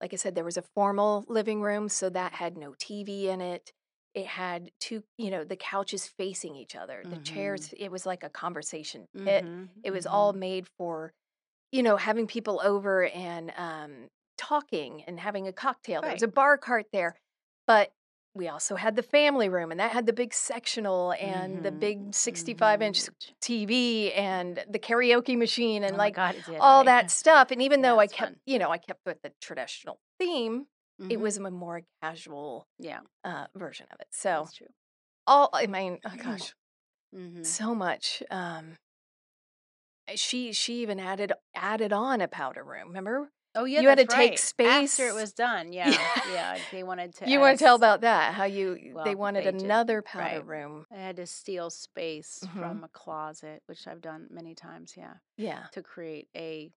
like 0.00 0.12
I 0.12 0.16
said, 0.16 0.34
there 0.34 0.44
was 0.44 0.56
a 0.56 0.62
formal 0.62 1.24
living 1.28 1.62
room, 1.62 1.88
so 1.88 2.10
that 2.10 2.32
had 2.32 2.56
no 2.56 2.74
TV 2.78 3.28
in 3.30 3.40
it. 3.40 3.72
It 4.14 4.26
had 4.26 4.70
two, 4.80 5.04
you 5.18 5.30
know, 5.30 5.44
the 5.44 5.56
couches 5.56 6.06
facing 6.08 6.56
each 6.56 6.76
other, 6.76 7.06
the 7.08 7.18
Mhm. 7.18 7.18
chairs, 7.18 7.74
it 7.76 7.90
was 7.90 8.06
like 8.06 8.24
a 8.24 8.30
conversation 8.30 9.06
pit. 9.24 9.46
Mhm. 9.46 9.84
It 9.84 9.90
was 9.92 10.06
all 10.06 10.32
Mhm. 10.32 10.38
made 10.38 10.68
for, 10.78 11.12
you 11.72 11.82
know, 11.82 11.96
having 11.96 12.26
people 12.26 12.60
over 12.64 13.06
and 13.08 13.52
um, 13.56 14.08
talking 14.36 15.02
and 15.04 15.20
having 15.20 15.46
a 15.48 15.52
cocktail. 15.52 16.02
There 16.02 16.12
was 16.12 16.22
a 16.22 16.28
bar 16.28 16.58
cart 16.58 16.86
there, 16.92 17.16
but 17.66 17.92
we 18.38 18.48
also 18.48 18.76
had 18.76 18.96
the 18.96 19.02
family 19.02 19.48
room, 19.48 19.70
and 19.70 19.80
that 19.80 19.90
had 19.92 20.06
the 20.06 20.12
big 20.12 20.32
sectional 20.32 21.12
and 21.14 21.62
the 21.64 21.70
Mhm. 21.70 21.78
big 21.80 22.14
65 22.14 22.80
inch 22.82 23.00
Mhm. 23.00 23.14
TV 23.42 24.12
and 24.14 24.64
the 24.68 24.78
karaoke 24.78 25.36
machine 25.36 25.84
and 25.84 25.96
Oh 25.96 25.98
like 25.98 26.14
God, 26.14 26.36
it 26.36 26.44
did, 26.44 26.60
all 26.60 26.84
right? 26.84 26.86
that 26.86 27.10
stuff. 27.10 27.50
And 27.50 27.60
even 27.62 27.82
Yeah, 27.82 27.90
though 27.90 27.98
I 27.98 28.06
kept, 28.06 28.32
fun. 28.32 28.40
you 28.46 28.58
know, 28.58 28.70
I 28.70 28.78
kept 28.78 29.04
with 29.06 29.20
the 29.22 29.32
traditional 29.40 30.00
theme, 30.18 30.66
it 31.08 31.16
Mhm. 31.16 31.20
was 31.20 31.36
a 31.38 31.50
more 31.50 31.82
casual 32.02 32.66
Yeah, 32.78 33.00
uh, 33.24 33.46
version 33.54 33.86
of 33.92 34.00
it. 34.00 34.08
So 34.12 34.44
that's 34.44 34.54
true. 34.54 34.68
all, 35.26 35.50
I 35.52 35.66
mean, 35.66 35.98
oh 36.04 36.14
gosh, 36.16 36.54
hmm 37.12 37.42
so 37.44 37.74
much. 37.74 38.22
Um, 38.30 38.76
she 40.16 40.52
she 40.52 40.82
even 40.82 40.98
added 40.98 41.32
added 41.54 41.92
on 41.92 42.20
a 42.20 42.28
powder 42.28 42.64
room. 42.64 42.88
Remember, 42.88 43.30
Oh 43.54 43.64
yeah, 43.64 43.82
you 43.82 43.88
had 43.88 43.98
to 43.98 44.04
that's 44.04 44.14
take 44.14 44.32
right. 44.32 44.38
space. 44.38 44.94
After 44.94 45.08
it 45.08 45.14
was 45.14 45.32
done, 45.32 45.72
yeah, 45.72 45.92
Yeah. 45.92 46.20
yeah, 46.24 46.58
they 46.70 46.82
wanted 46.82 47.14
to. 47.16 47.30
you 47.30 47.40
want 47.40 47.58
to 47.58 47.64
tell 47.64 47.74
about 47.74 48.00
that? 48.02 48.34
How 48.34 48.44
you 48.44 48.78
Well, 48.94 49.04
they 49.04 49.14
wanted 49.14 49.44
they 49.44 49.54
another 49.54 50.02
powder 50.02 50.24
right. 50.24 50.44
room. 50.44 50.86
I 50.92 50.96
had 50.96 51.16
to 51.16 51.26
steal 51.26 51.70
space 51.70 52.40
hmm 52.46 52.60
from 52.60 52.84
a 52.84 52.88
closet, 52.88 53.62
which 53.66 53.86
I've 53.86 54.00
done 54.00 54.28
many 54.30 54.54
times. 54.54 54.94
Yeah, 54.96 55.14
Yeah. 55.36 55.66
to 55.72 55.82
create 55.82 56.28
a 56.36 56.72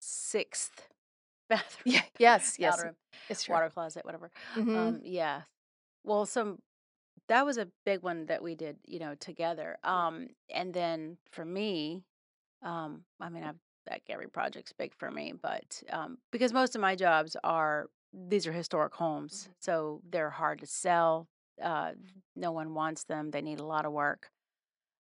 sixth 0.00 0.88
bathroom, 1.48 1.94
Yeah. 1.94 2.02
Yes. 2.18 2.56
Yes. 2.58 2.74
powder 2.74 2.88
room, 2.88 2.96
It's 3.28 3.42
true. 3.42 3.54
water 3.54 3.70
closet, 3.70 4.04
whatever. 4.04 4.30
hmm 4.54 4.74
Um, 4.78 5.00
yeah. 5.04 5.42
Well, 6.04 6.26
some 6.26 6.58
that 7.28 7.46
was 7.46 7.58
a 7.58 7.68
big 7.86 8.02
one 8.02 8.26
that 8.26 8.42
we 8.42 8.54
did, 8.54 8.78
you 8.86 8.98
know, 8.98 9.14
together. 9.16 9.78
Um, 9.84 10.28
and 10.50 10.74
then 10.74 11.18
for 11.32 11.44
me, 11.44 12.04
um, 12.62 13.04
I 13.20 13.28
mean, 13.30 13.44
I've 13.44 13.60
like 13.90 14.02
every 14.08 14.28
project's 14.28 14.72
big 14.72 14.94
for 14.94 15.10
me, 15.10 15.32
but 15.40 15.82
um, 15.90 16.18
because 16.30 16.52
most 16.52 16.74
of 16.74 16.80
my 16.80 16.94
jobs 16.96 17.36
are 17.44 17.88
these 18.28 18.46
are 18.46 18.52
historic 18.52 18.94
homes, 18.94 19.48
so 19.60 20.00
they're 20.08 20.30
hard 20.30 20.60
to 20.60 20.66
sell. 20.66 21.28
Uh, 21.62 21.92
no 22.36 22.52
one 22.52 22.74
wants 22.74 23.04
them. 23.04 23.30
They 23.30 23.42
need 23.42 23.60
a 23.60 23.64
lot 23.64 23.86
of 23.86 23.92
work. 23.92 24.30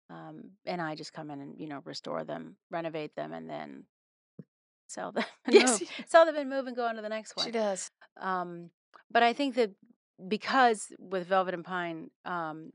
Um, 0.10 0.52
and 0.66 0.82
I 0.82 0.96
just 0.96 1.14
come 1.14 1.32
in 1.32 1.40
and 1.42 1.60
you 1.60 1.68
know 1.68 1.82
restore 1.86 2.24
them, 2.24 2.56
renovate 2.70 3.16
them, 3.16 3.34
and 3.34 3.50
then 3.50 3.86
sell 4.88 5.12
them 5.12 5.24
Yes. 5.50 5.80
move, 5.80 5.90
sell 6.08 6.26
them 6.26 6.36
and 6.36 6.50
move 6.50 6.68
and 6.68 6.76
go 6.76 6.86
on 6.86 6.96
to 6.96 7.02
the 7.02 7.10
next 7.10 7.36
one. 7.36 7.46
She 7.46 7.52
does. 7.52 7.90
Um, 8.20 8.70
but 9.10 9.24
I 9.24 9.34
think 9.34 9.56
that 9.56 9.72
because 10.28 10.88
with 11.00 11.28
Velvet 11.28 11.54
and 11.54 11.64
Pine, 11.66 12.12
um, 12.26 12.72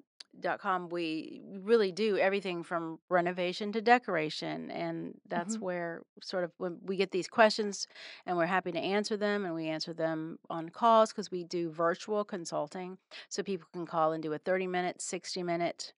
com 0.58 0.88
we 0.88 1.40
really 1.44 1.92
do 1.92 2.16
everything 2.18 2.62
from 2.62 2.98
renovation 3.08 3.72
to 3.72 3.80
decoration 3.80 4.70
and 4.70 5.14
that's 5.28 5.56
Mhm. 5.56 5.60
where 5.60 6.02
sort 6.22 6.44
of 6.44 6.52
when 6.58 6.78
we 6.82 6.96
get 6.96 7.10
these 7.10 7.28
questions 7.28 7.86
and 8.26 8.36
we're 8.36 8.46
happy 8.46 8.72
to 8.72 8.78
answer 8.78 9.16
them 9.16 9.44
and 9.44 9.54
we 9.54 9.66
answer 9.68 9.92
them 9.94 10.38
on 10.50 10.68
calls 10.68 11.10
because 11.12 11.30
we 11.30 11.44
do 11.44 11.70
virtual 11.70 12.24
consulting 12.24 12.98
so 13.28 13.42
people 13.42 13.68
can 13.72 13.86
call 13.86 14.12
and 14.12 14.22
do 14.22 14.32
a 14.32 14.38
30 14.38 14.66
minute 14.66 15.00
60 15.00 15.42
minute 15.42 15.92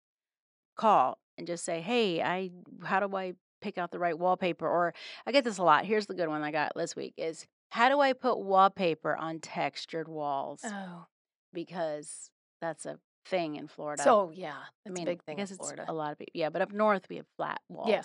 call 0.77 1.19
and 1.37 1.47
just 1.47 1.65
say 1.65 1.81
hey 1.81 2.23
i 2.23 2.51
how 2.85 3.01
do 3.01 3.17
i 3.17 3.35
pick 3.61 3.77
out 3.77 3.91
the 3.91 3.99
right 3.99 4.19
wallpaper? 4.19 4.69
Or 4.69 4.95
i 5.27 5.33
get 5.33 5.45
this 5.45 5.59
a 5.59 5.65
lot 5.65 5.85
here's 5.85 6.07
the 6.07 6.15
good 6.15 6.29
one 6.29 6.43
i 6.43 6.53
got 6.53 6.73
this 6.77 6.95
week 6.95 7.15
is 7.17 7.47
how 7.71 7.89
do 7.89 8.01
i 8.01 8.13
put 8.13 8.39
wallpaper 8.39 9.17
on 9.17 9.41
textured 9.41 10.09
walls? 10.09 10.63
Oh, 10.65 11.07
because 11.53 12.31
that's 12.61 12.87
a 12.87 12.99
thing 13.29 13.57
in 13.57 13.69
Florida. 13.69 14.03
so 14.03 14.31
yeah, 14.35 14.55
I 14.87 14.91
mean, 14.91 15.05
a 15.07 15.11
big 15.13 15.21
I 15.29 15.35
guess 15.35 15.51
in 15.51 15.55
it's 15.57 15.59
Florida. 15.71 15.85
a 15.89 15.93
lot 15.93 16.13
of 16.13 16.19
people. 16.19 16.33
Yeah, 16.35 16.51
but 16.51 16.63
up 16.63 16.73
north 16.73 17.07
we 17.09 17.17
have 17.17 17.27
flat 17.37 17.61
walls. 17.69 17.89
Yeah. 17.91 18.03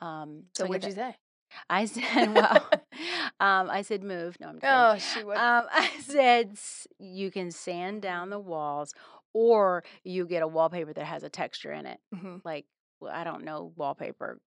Um, 0.00 0.44
So 0.56 0.64
get 0.64 0.70
what'd 0.70 0.84
you 0.84 0.92
say? 0.92 1.16
I 1.70 1.86
said, 1.86 2.34
well, 2.34 2.68
um, 3.40 3.70
I 3.70 3.82
said 3.82 4.02
move. 4.02 4.36
No, 4.40 4.48
I'm 4.48 4.54
kidding. 4.60 4.68
Oh, 4.70 4.98
she 4.98 5.24
would. 5.24 5.36
Um, 5.36 5.64
I 5.72 5.90
said 6.00 6.58
you 6.98 7.30
can 7.30 7.50
sand 7.50 8.02
down 8.02 8.30
the 8.30 8.38
walls, 8.38 8.92
or 9.32 9.82
you 10.04 10.26
get 10.26 10.42
a 10.42 10.48
wallpaper 10.48 10.92
that 10.92 11.04
has 11.04 11.22
a 11.22 11.28
texture 11.30 11.72
in 11.72 11.86
it. 11.86 11.98
Mhm. 12.14 12.42
Like 12.44 12.66
well, 13.00 13.12
I 13.14 13.24
don't 13.24 13.44
know 13.44 13.72
wallpaper, 13.76 14.40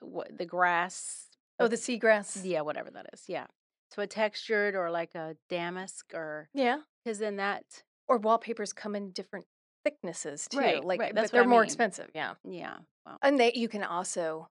what 0.00 0.36
the 0.36 0.46
grass. 0.46 1.26
Oh, 1.58 1.68
the 1.68 1.76
seagrass. 1.76 2.40
Yeah, 2.44 2.60
whatever 2.62 2.90
that 2.90 3.06
is. 3.12 3.24
Yeah. 3.28 3.46
So 3.92 4.02
a 4.02 4.06
textured 4.06 4.74
or 4.74 4.90
like 4.90 5.14
a 5.14 5.36
damask, 5.48 6.12
or 6.14 6.48
Yeah. 6.54 6.78
because 7.04 7.18
then 7.18 7.36
that 7.36 7.64
Or 8.08 8.18
wallpapers 8.18 8.72
come 8.72 8.94
in 8.94 9.10
different 9.10 9.46
thicknesses 9.84 10.46
too. 10.50 10.58
Right, 10.58 10.84
like, 10.84 11.00
right, 11.00 11.14
but 11.14 11.30
they're 11.30 11.42
I 11.42 11.46
more 11.46 11.60
mean. 11.60 11.66
expensive. 11.66 12.10
Yeah. 12.14 12.34
yeah. 12.48 12.76
Well, 13.04 13.18
And 13.22 13.38
they 13.38 13.52
you 13.54 13.68
can 13.68 13.82
also 13.84 14.48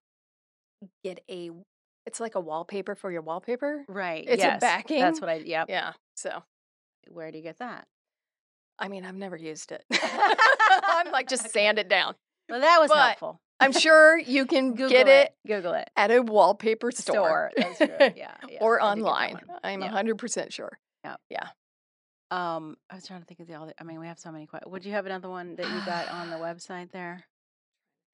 get 1.03 1.21
a. 1.29 1.51
It's 2.05 2.19
like 2.19 2.35
a 2.35 2.39
wallpaper 2.39 2.93
for 2.95 3.11
your 3.11 3.21
wallpaper. 3.23 3.83
Right. 3.87 4.25
It's 4.27 4.43
a 4.43 4.57
backing? 4.61 4.99
That's 4.99 5.19
what 5.19 5.29
I. 5.29 5.35
Yep. 5.37 5.67
Yeah. 5.69 5.93
So 6.15 6.43
Where 7.09 7.31
do 7.31 7.37
you 7.37 7.43
get 7.43 7.57
that? 7.59 7.87
I 8.77 8.89
mean, 8.89 9.05
I've 9.05 9.15
never 9.15 9.35
used 9.37 9.71
it. 9.71 9.83
I'm 10.83 11.11
like 11.11 11.29
just 11.29 11.49
sand 11.53 11.79
it 11.79 11.87
down. 11.89 12.15
Well, 12.49 12.59
that 12.59 12.77
was 12.79 12.89
But 12.89 12.97
helpful. 13.07 13.39
I'm 13.59 13.71
sure 13.71 14.19
you 14.19 14.45
can 14.45 14.71
Google 14.75 14.89
get 14.89 15.07
it 15.07 15.33
Google 15.47 15.73
it. 15.73 15.89
at 15.95 16.11
a 16.11 16.21
wallpaper 16.21 16.91
store, 16.91 17.51
Store. 17.75 17.87
Yeah. 17.89 18.11
yeah, 18.49 18.57
or 18.59 18.81
I 18.81 18.95
did 18.95 19.01
get 19.01 19.05
that 19.05 19.09
online. 19.09 19.39
I'm 19.63 19.81
Yeah. 19.81 19.87
hundred 19.87 20.17
percent 20.17 20.51
sure. 20.53 20.77
Um, 22.35 22.75
I 22.89 22.95
was 22.95 23.07
trying 23.07 23.21
to 23.21 23.25
think 23.25 23.39
of 23.39 23.47
the 23.47 23.53
other. 23.53 23.73
I 23.79 23.83
mean, 23.83 23.99
we 23.99 24.07
have 24.07 24.19
so 24.19 24.31
many 24.31 24.45
questions. 24.45 24.71
Would 24.71 24.85
you 24.85 24.91
have 24.91 25.05
another 25.05 25.29
one 25.29 25.55
that 25.55 25.65
you 25.65 25.85
got 25.85 26.09
on 26.09 26.29
the 26.29 26.35
website 26.47 26.91
there? 26.91 27.23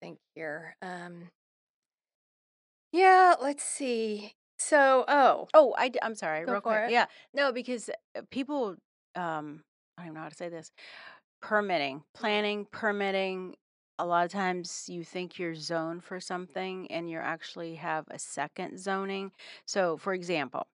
Think 0.02 0.20
here. 0.36 0.76
Um, 0.82 1.30
yeah. 2.92 3.36
Let's 3.42 3.64
see. 3.64 4.34
So, 4.60 5.06
oh, 5.08 5.48
Oh, 5.54 5.74
I. 5.78 5.92
am 6.04 6.14
sorry. 6.16 6.46
Go 6.46 6.52
real 6.54 6.62
quick. 6.62 6.82
it. 6.88 6.92
Yeah. 6.92 7.06
No, 7.34 7.52
because 7.52 7.90
uh, 8.16 8.22
people. 8.30 8.76
Um, 9.16 9.64
I 9.98 10.04
don't 10.04 10.08
even 10.08 10.14
know 10.16 10.22
how 10.22 10.30
to 10.30 10.36
say 10.36 10.50
this. 10.50 10.72
Permitting, 11.42 12.04
planning, 12.14 12.68
permitting. 12.72 13.56
A 14.00 14.06
lot 14.06 14.26
of 14.26 14.32
times 14.32 14.86
you 14.88 15.04
think 15.04 15.38
you're 15.38 15.54
zoned 15.56 16.04
for 16.04 16.20
something 16.20 16.90
and 16.92 17.10
you 17.10 17.18
actually 17.20 17.76
have 17.76 18.06
a 18.10 18.18
second 18.18 18.80
zoning. 18.80 19.32
So, 19.66 19.98
for 19.98 20.14
example, 20.14 20.66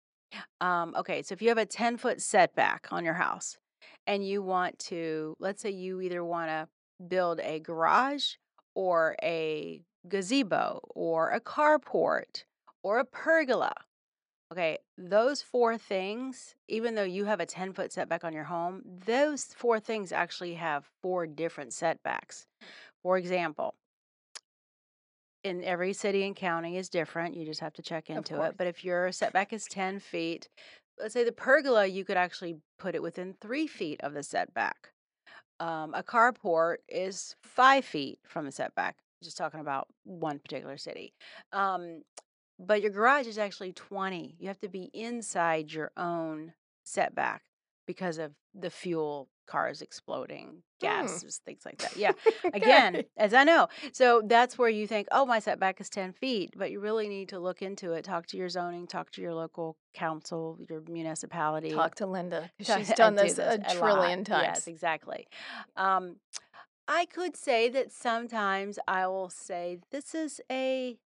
um, 0.62 0.93
okay, 0.98 1.22
so 1.22 1.34
if 1.34 1.41
you 1.41 1.50
have 1.50 1.57
a 1.57 1.65
10 1.65 1.98
foot 1.98 2.22
setback 2.22 2.88
on 2.91 3.05
your 3.05 3.13
house 3.13 3.57
and 4.05 4.27
you 4.27 4.41
want 4.41 4.77
to, 4.79 5.36
let's 5.39 5.62
say 5.62 5.69
you 5.69 6.01
either 6.01 6.24
want 6.24 6.50
to 6.50 6.67
build 7.07 7.39
a 7.41 7.60
garage 7.60 8.34
or 8.75 9.15
a 9.22 9.81
gazebo 10.07 10.79
or 10.96 11.31
a 11.31 11.39
carport 11.39 12.43
or 12.84 13.00
a 13.00 13.05
pergola. 13.05 13.74
Okay, 14.51 14.77
those 14.98 15.41
four 15.41 15.77
things, 15.77 16.55
even 16.69 16.96
though 16.96 17.03
you 17.03 17.25
have 17.25 17.41
a 17.41 17.46
10 17.46 17.74
foot 17.74 17.91
setback 17.91 18.24
on 18.24 18.31
your 18.31 18.46
home, 18.46 18.81
those 19.05 19.43
four 19.43 19.79
things 19.79 20.13
actually 20.13 20.53
have 20.53 20.86
four 21.01 21.27
different 21.27 21.74
setbacks. 21.74 22.48
For 23.03 23.17
example, 23.17 23.75
in 25.48 25.63
every 25.63 25.94
city 25.94 26.24
and 26.25 26.36
county 26.36 26.77
is 26.77 26.89
different. 26.89 27.36
You 27.36 27.46
just 27.46 27.60
have 27.62 27.74
to 27.74 27.82
check 27.82 28.10
into 28.10 28.36
it. 28.44 28.56
But 28.58 28.68
if 28.68 28.84
your 28.84 29.12
setback 29.12 29.54
is 29.54 29.66
10 29.66 30.00
feet, 30.00 30.50
let's 31.00 31.13
say 31.13 31.24
the 31.24 31.32
pergola, 31.32 31.86
you 31.86 32.06
could 32.06 32.18
actually 32.18 32.58
put 32.77 32.96
it 32.96 33.01
within 33.01 33.36
three 33.42 33.68
feet 33.68 34.00
of 34.01 34.13
the 34.13 34.24
setback. 34.24 34.92
Um, 35.60 35.94
a 35.96 36.04
carport 36.04 36.77
is 36.88 37.36
five 37.42 37.86
feet 37.86 38.20
from 38.27 38.46
the 38.46 38.51
setback. 38.51 38.98
Just 39.24 39.38
talking 39.38 39.60
about 39.60 39.88
one 40.04 40.38
particular 40.38 40.77
city. 40.77 41.13
Um, 41.51 42.04
but 42.60 42.82
your 42.82 42.92
garage 42.92 43.27
is 43.27 43.38
actually 43.38 43.74
20. 43.74 44.36
You 44.39 44.48
have 44.48 44.60
to 44.60 44.70
be 44.70 44.89
inside 44.94 45.72
your 45.72 45.92
own 45.98 46.54
setback 46.84 47.44
because 47.86 48.18
of 48.18 48.34
the 48.54 48.70
fuel, 48.70 49.30
cars 49.48 49.82
exploding, 49.82 50.62
gases, 50.80 51.42
things 51.46 51.63
like 51.66 51.77
that. 51.80 51.96
Yeah. 51.98 52.12
Again, 52.54 53.04
as 53.18 53.34
I 53.34 53.44
know. 53.44 53.68
So 53.94 54.22
that's 54.24 54.58
where 54.58 54.70
you 54.70 54.86
think, 54.86 55.08
oh, 55.12 55.25
my 55.25 55.39
setback 55.39 55.82
is 55.82 55.89
10 55.89 56.13
feet, 56.13 56.54
but 56.56 56.72
you 56.72 56.80
really 56.80 57.08
need 57.08 57.30
to 57.30 57.39
look 57.39 57.62
into 57.62 57.94
it. 57.94 58.06
Talk 58.06 58.27
to 58.27 58.38
your 58.38 58.50
zoning, 58.50 58.88
talk 58.88 59.12
to 59.12 59.22
your 59.22 59.34
local 59.34 59.77
council, 59.94 60.58
your 60.70 60.82
municipality. 60.88 61.72
talk 61.72 61.96
to 61.96 62.06
Linda. 62.06 62.51
She's 62.60 62.94
done 62.94 63.16
do 63.16 63.24
this, 63.24 63.39
a 63.39 63.60
trillion 63.77 64.24
times. 64.24 64.44
Yes, 64.44 64.68
exactly. 64.68 65.27
Um, 65.75 66.18
I 66.88 67.06
could 67.06 67.36
say 67.36 67.70
that 67.70 67.92
sometimes 67.92 68.80
I 68.88 69.08
will 69.08 69.30
say, 69.30 69.80
this 69.92 70.16
is 70.16 70.39
a 70.51 70.98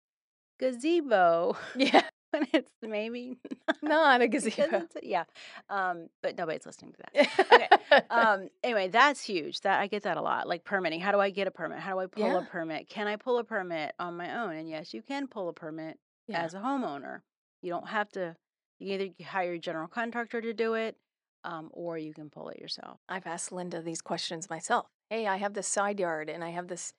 gazebo. 0.59 1.57
Yeah, 1.75 2.03
when 2.39 2.47
it's 2.53 2.71
maybe 2.83 3.39
not 3.83 4.21
a 4.23 4.29
because 4.29 4.45
gazebo. 4.45 4.87
yeah. 5.03 5.25
Um, 5.69 6.09
but 6.23 6.37
nobody's 6.37 6.67
listening 6.67 6.93
to 6.93 6.99
that. 7.15 7.29
okay. 7.53 8.05
um 8.11 8.49
anyway 8.63 8.89
that's 8.89 9.21
huge 9.23 9.61
that 9.63 9.81
i 9.81 9.87
get 9.87 10.03
that 10.05 10.17
a 10.17 10.23
lot 10.23 10.47
like 10.49 10.65
permitting 10.65 11.01
how 11.01 11.11
do 11.13 11.19
i 11.21 11.29
get 11.31 11.47
a 11.49 11.51
permit 11.51 11.79
how 11.81 11.93
do 11.95 11.99
i 12.01 12.07
pull 12.07 12.25
Yeah. 12.25 12.39
a 12.39 12.43
permit 12.43 12.89
can 12.89 13.07
i 13.09 13.17
pull 13.17 13.39
a 13.39 13.45
permit 13.45 13.93
on 13.99 14.17
my 14.17 14.43
own 14.43 14.55
and 14.55 14.69
yes 14.69 14.95
you 14.95 15.03
can 15.03 15.27
pull 15.27 15.49
a 15.49 15.53
permit 15.53 15.99
Yeah. 16.29 16.43
as 16.43 16.55
a 16.55 16.59
homeowner 16.59 17.21
you 17.63 17.71
don't 17.71 17.89
have 17.89 18.09
to 18.13 18.37
you 18.79 18.93
can 18.97 19.01
either 19.09 19.25
hire 19.25 19.55
a 19.55 19.59
general 19.59 19.89
contractor 19.89 20.41
to 20.41 20.53
do 20.53 20.75
it 20.75 20.97
um, 21.45 21.69
or 21.73 21.99
you 21.99 22.15
can 22.15 22.31
pull 22.31 22.49
it 22.51 22.59
yourself 22.61 22.99
I've 23.09 23.27
asked 23.27 23.51
Linda 23.51 23.83
these 23.83 24.01
questions 24.03 24.49
myself. 24.49 24.87
Hey, 25.09 25.27
I 25.27 25.39
have 25.39 25.55
this 25.55 25.67
side 25.67 25.99
yard 25.99 26.29
and 26.31 26.45
I 26.45 26.51
have 26.51 26.69
this 26.69 26.93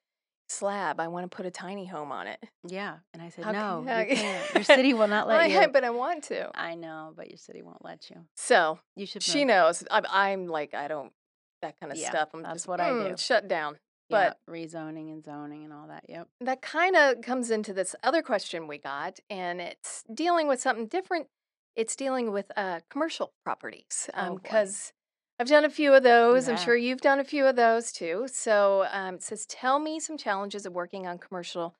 slab. 0.51 0.99
I 0.99 1.07
want 1.07 1.29
to 1.29 1.35
put 1.35 1.45
a 1.45 1.51
tiny 1.51 1.85
home 1.85 2.11
on 2.11 2.27
it. 2.27 2.39
yeah 2.67 2.97
and 3.13 3.21
i 3.21 3.29
said 3.29 3.45
How 3.45 3.51
no 3.51 3.83
can- 3.85 4.09
you 4.09 4.15
can't 4.23 4.53
your 4.55 4.63
city 4.63 4.93
will 4.93 5.07
not 5.07 5.27
let 5.27 5.41
I- 5.41 5.45
you 5.47 5.67
but 5.69 5.83
I 5.83 5.89
want 5.89 6.23
to. 6.25 6.49
i 6.57 6.75
know 6.75 7.13
but 7.15 7.29
your 7.29 7.37
city 7.37 7.61
won't 7.61 7.83
let 7.83 8.09
you 8.09 8.17
So 8.35 8.79
you 8.95 9.05
should 9.05 9.23
she 9.23 9.39
move. 9.39 9.47
knows. 9.47 9.83
I'm, 9.89 10.05
I'm 10.09 10.47
like, 10.47 10.73
I 10.73 10.87
don't, 10.87 11.11
that 11.61 11.79
kind 11.79 11.91
of 11.91 11.97
Yeah, 11.97 12.09
stuff. 12.09 12.29
I'm 12.33 12.41
that's 12.43 12.53
just, 12.55 12.67
what 12.67 12.81
I 12.81 12.89
"Mm, 12.89 13.09
do." 13.11 13.17
Shut 13.17 13.47
down. 13.47 13.77
Yeah, 14.09 14.33
but- 14.33 14.53
rezoning 14.53 15.11
and 15.13 15.23
zoning 15.23 15.63
and 15.63 15.71
all 15.73 15.87
that 15.87 16.03
yep 16.09 16.27
that 16.41 16.61
kind 16.61 16.95
of 16.97 17.21
comes 17.21 17.49
into 17.49 17.71
this 17.73 17.95
other 18.03 18.21
question 18.21 18.67
we 18.67 18.77
got, 18.77 19.19
and 19.29 19.61
it's 19.61 20.03
dealing 20.13 20.47
with 20.47 20.59
something 20.61 20.87
different. 20.87 21.27
It's 21.77 21.95
dealing 21.95 22.33
with 22.33 22.51
uh, 22.57 22.81
commercial 22.89 23.31
properties 23.45 24.09
Oh, 24.13 24.31
boy. 24.35 24.39
I've 25.41 25.47
done 25.47 25.65
a 25.65 25.71
few 25.71 25.91
of 25.95 26.03
those. 26.03 26.47
I'm 26.47 26.55
sure 26.55 26.75
you've 26.75 27.01
done 27.01 27.19
a 27.19 27.23
few 27.23 27.47
of 27.47 27.55
those 27.55 27.91
too. 27.91 28.27
So 28.31 28.85
um, 28.91 29.15
it 29.15 29.23
says, 29.23 29.47
"Tell 29.47 29.79
me 29.79 29.99
some 29.99 30.15
challenges 30.15 30.67
of 30.67 30.73
working 30.73 31.07
on 31.07 31.17
commercial 31.17 31.73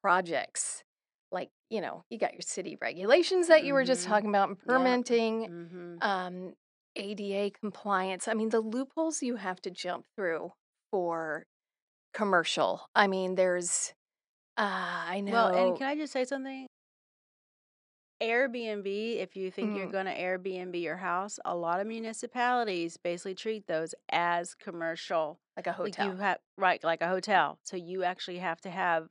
projects." 0.00 0.84
Like 1.32 1.50
you 1.70 1.80
know, 1.80 2.04
you 2.08 2.18
got 2.18 2.34
your 2.34 2.42
city 2.42 2.78
regulations 2.80 3.48
that 3.48 3.64
you 3.64 3.74
were 3.74 3.82
just 3.84 4.04
Mhm. 4.06 4.08
talking 4.10 4.28
about, 4.28 4.50
and 4.50 4.58
Yeah. 4.58 4.64
permitting, 4.76 5.48
mm-hmm. 5.48 5.96
um, 6.02 6.54
ADA 6.94 7.50
compliance. 7.50 8.28
I 8.28 8.34
mean, 8.34 8.50
the 8.50 8.60
loopholes 8.60 9.22
you 9.24 9.36
have 9.36 9.60
to 9.62 9.70
jump 9.72 10.06
through 10.16 10.52
for 10.92 11.46
commercial. 12.14 12.86
I 12.94 13.08
mean, 13.08 13.34
there's, 13.36 13.92
uh, 14.56 14.62
I 14.64 15.20
know. 15.20 15.32
Well, 15.32 15.68
and 15.68 15.76
can 15.78 15.88
I 15.88 15.96
just 15.96 16.12
say 16.12 16.24
something? 16.24 16.68
Airbnb, 18.22 18.86
if 19.16 19.34
you 19.36 19.50
think 19.50 19.74
you're 19.74 19.86
Mhm. 19.86 19.92
going 19.92 20.06
to 20.06 20.14
Airbnb 20.14 20.80
your 20.80 20.96
house, 20.96 21.38
a 21.44 21.56
lot 21.56 21.80
of 21.80 21.86
municipalities 21.86 22.96
basically 22.96 23.34
treat 23.34 23.66
those 23.66 23.94
as 24.10 24.54
commercial. 24.54 25.38
like 25.56 25.66
a 25.66 25.72
Like 25.82 25.94
hotel. 25.94 26.06
you 26.06 26.16
have 26.16 26.38
right, 26.56 26.82
like 26.84 27.00
a 27.00 27.08
hotel. 27.08 27.58
So 27.64 27.76
you 27.76 28.04
actually 28.04 28.38
have 28.38 28.60
to 28.62 28.70
have 28.70 29.08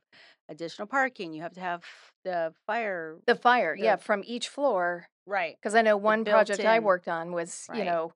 additional 0.48 0.86
parking. 0.88 1.32
You 1.32 1.42
have 1.42 1.54
to 1.54 1.60
have 1.60 1.84
the 2.24 2.54
fire. 2.66 3.18
the 3.26 3.34
fire, 3.34 3.74
yeah, 3.74 3.96
from 3.96 4.22
each 4.26 4.48
floor. 4.48 5.06
Right. 5.26 5.56
Because 5.56 5.74
I 5.74 5.82
know 5.82 5.96
one 5.96 6.24
project 6.24 6.64
I 6.64 6.78
worked 6.80 7.08
on 7.08 7.32
was, 7.32 7.68
you 7.72 7.84
know, 7.84 8.12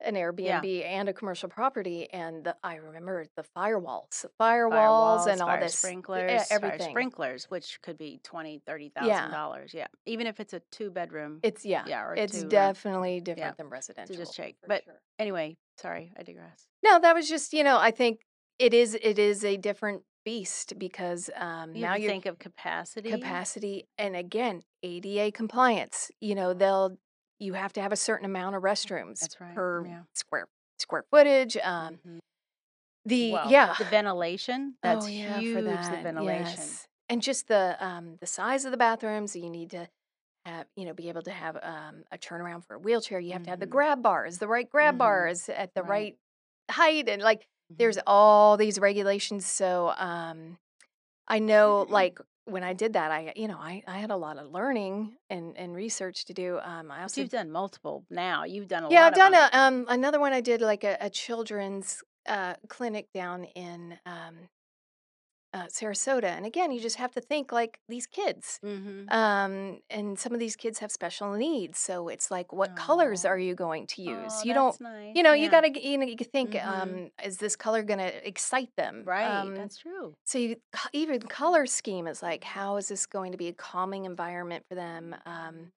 an 0.00 0.14
Airbnb 0.14 0.84
and 0.84 1.08
a 1.08 1.12
commercial 1.12 1.48
property, 1.48 2.08
and 2.12 2.44
the, 2.44 2.56
I 2.62 2.76
remember 2.76 3.26
the 3.36 3.44
firewalls, 3.56 4.22
the 4.22 4.30
firewalls, 4.40 5.26
and 5.26 5.40
all 5.40 5.58
this, 5.58 5.76
sprinklers, 5.78 6.30
yeah, 6.30 6.44
everything. 6.50 6.90
sprinklers, 6.90 7.44
which 7.50 7.80
could 7.82 7.98
be 7.98 8.20
twenty, 8.22 8.60
thirty 8.66 8.90
thousand 8.90 9.08
Yeah. 9.10 9.30
dollars. 9.30 9.72
Yeah, 9.74 9.86
even 10.06 10.26
if 10.26 10.40
it's 10.40 10.52
a 10.52 10.60
two 10.70 10.90
bedroom. 10.90 11.40
It's 11.42 11.64
yeah, 11.64 11.84
yeah, 11.86 12.02
or 12.04 12.14
it's 12.14 12.42
definitely 12.44 13.20
different 13.20 13.56
than 13.56 13.68
residential. 13.68 14.16
Just 14.16 14.34
check, 14.34 14.54
for 14.60 14.68
but- 14.68 14.84
sure. 14.84 15.00
Anyway, 15.18 15.56
sorry, 15.80 16.12
I 16.18 16.22
digress. 16.22 16.66
No, 16.84 17.00
that 17.00 17.14
was 17.14 17.28
just, 17.28 17.52
you 17.52 17.64
know, 17.64 17.76
I 17.78 17.90
think 17.90 18.20
it 18.58 18.72
is 18.74 18.96
it 19.00 19.18
is 19.18 19.44
a 19.44 19.56
different 19.56 20.02
beast 20.24 20.74
because 20.78 21.30
um, 21.36 21.74
You 21.74 21.82
now 21.82 21.94
you 21.96 22.08
think 22.08 22.26
of 22.26 22.38
capacity. 22.38 23.10
capacity 23.10 23.88
and 23.98 24.14
again 24.14 24.62
ADA 24.82 25.32
compliance. 25.32 26.10
You 26.20 26.34
know 26.34 26.52
they'll 26.54 26.98
you 27.38 27.54
have 27.54 27.72
to 27.74 27.82
have 27.82 27.92
a 27.92 27.96
certain 27.96 28.24
amount 28.26 28.56
of 28.56 28.62
restrooms 28.62 29.28
right, 29.40 29.54
per 29.54 29.84
yeah. 29.86 30.02
square 30.14 30.48
square 30.78 31.04
footage. 31.10 31.56
Um, 31.58 31.98
Mhm. 32.06 32.18
the 33.04 33.30
Well, 33.32 33.50
yeah 33.50 33.74
the 33.78 33.84
ventilation. 33.84 34.74
That's 34.82 35.06
oh, 35.06 35.08
yeah, 35.10 35.40
huge. 35.40 35.52
for 35.52 35.62
The 35.62 35.96
ventilation. 36.02 36.44
yes. 36.58 36.86
and 37.08 37.22
just 37.22 37.48
the 37.48 37.76
um 37.84 38.16
the 38.20 38.26
size 38.26 38.64
of 38.64 38.70
the 38.70 38.76
bathrooms. 38.76 39.34
You 39.36 39.50
need 39.50 39.70
to 39.70 39.88
have 40.44 40.66
you 40.76 40.84
know 40.86 40.94
be 40.94 41.08
able 41.08 41.22
to 41.22 41.30
have 41.30 41.56
um 41.62 42.04
a 42.12 42.18
turnaround 42.18 42.64
for 42.64 42.74
a 42.74 42.78
wheelchair. 42.78 43.20
You 43.20 43.32
have 43.32 43.42
to 43.44 43.50
have 43.50 43.60
the 43.60 43.66
Mhm. 43.66 43.70
grab 43.70 44.02
bars, 44.02 44.38
the 44.38 44.48
right 44.48 44.68
grab 44.68 44.94
Mhm. 44.94 44.98
bars 44.98 45.48
at 45.48 45.74
the 45.74 45.82
Right. 45.82 45.88
right 45.90 46.18
height, 46.70 47.08
and 47.08 47.22
like 47.22 47.46
there's 47.78 47.96
Mhm. 47.98 48.02
all 48.06 48.56
these 48.56 48.78
regulations. 48.78 49.46
So 49.46 49.90
um 49.96 50.58
I 51.28 51.38
know 51.38 51.82
Mm-hmm. 51.82 51.92
like 51.92 52.20
when 52.48 52.64
I 52.64 52.72
did 52.72 52.94
that, 52.94 53.10
I 53.10 53.32
you 53.36 53.48
know 53.48 53.58
I 53.58 53.82
I 53.86 53.98
had 53.98 54.10
a 54.10 54.16
lot 54.16 54.38
of 54.38 54.50
learning 54.50 55.16
and 55.30 55.56
and 55.56 55.74
research 55.74 56.24
to 56.26 56.34
do. 56.34 56.58
Um, 56.62 56.90
I 56.90 56.96
But 56.96 57.02
also 57.02 57.20
you've 57.20 57.30
done 57.30 57.50
multiple 57.50 58.04
now. 58.10 58.44
You've 58.44 58.68
done 58.68 58.84
a 58.84 58.90
yeah 58.90 59.02
lot 59.02 59.12
I've 59.12 59.14
done 59.14 59.34
a 59.34 59.48
um 59.52 59.86
another 59.88 60.20
one 60.20 60.32
I 60.32 60.40
did 60.40 60.60
like 60.60 60.84
a, 60.84 60.96
a 61.00 61.10
children's 61.10 62.02
uh 62.26 62.54
clinic 62.68 63.12
down 63.12 63.44
in 63.44 63.98
um 64.06 64.48
uh, 65.54 65.64
Sarasota, 65.66 66.24
and 66.24 66.44
again 66.44 66.70
you 66.70 66.78
just 66.80 66.96
have 66.96 67.10
to 67.12 67.20
think 67.20 67.52
like 67.52 67.78
these 67.88 68.06
kids. 68.06 68.60
Mm-hmm. 68.64 69.08
Um, 69.10 69.78
and 69.88 70.18
some 70.18 70.34
of 70.34 70.40
these 70.40 70.56
kids 70.56 70.78
have 70.80 70.92
special 70.92 71.32
needs, 71.34 71.78
so 71.78 72.08
it's 72.08 72.30
like, 72.30 72.52
what 72.52 72.76
colors 72.76 73.24
Oh. 73.24 73.30
are 73.30 73.38
you 73.38 73.54
going 73.54 73.86
to 73.88 74.02
use? 74.02 74.32
Oh, 74.36 74.42
you 74.44 74.52
don't, 74.54 74.78
nice. 74.80 75.12
you 75.16 75.22
know, 75.22 75.32
you 75.32 75.50
gotta, 75.50 75.70
you 75.80 75.96
know, 75.98 76.06
you 76.06 76.16
think, 76.16 76.50
Mhm. 76.52 76.66
um, 76.66 77.10
is 77.24 77.38
this 77.38 77.56
color 77.56 77.82
gonna 77.82 78.12
excite 78.24 78.70
them? 78.76 79.02
Right. 79.06 79.24
Um, 79.26 79.54
that's 79.54 79.78
true. 79.78 80.14
so 80.24 80.38
you, 80.38 80.56
even 80.92 81.20
color 81.22 81.64
scheme 81.66 82.06
is 82.06 82.22
like, 82.22 82.44
how 82.44 82.76
is 82.76 82.88
this 82.88 83.06
going 83.06 83.32
to 83.32 83.38
be 83.38 83.48
a 83.48 83.52
calming 83.54 84.04
environment 84.04 84.64
for 84.68 84.74
them? 84.74 85.16
Um, 85.24 85.72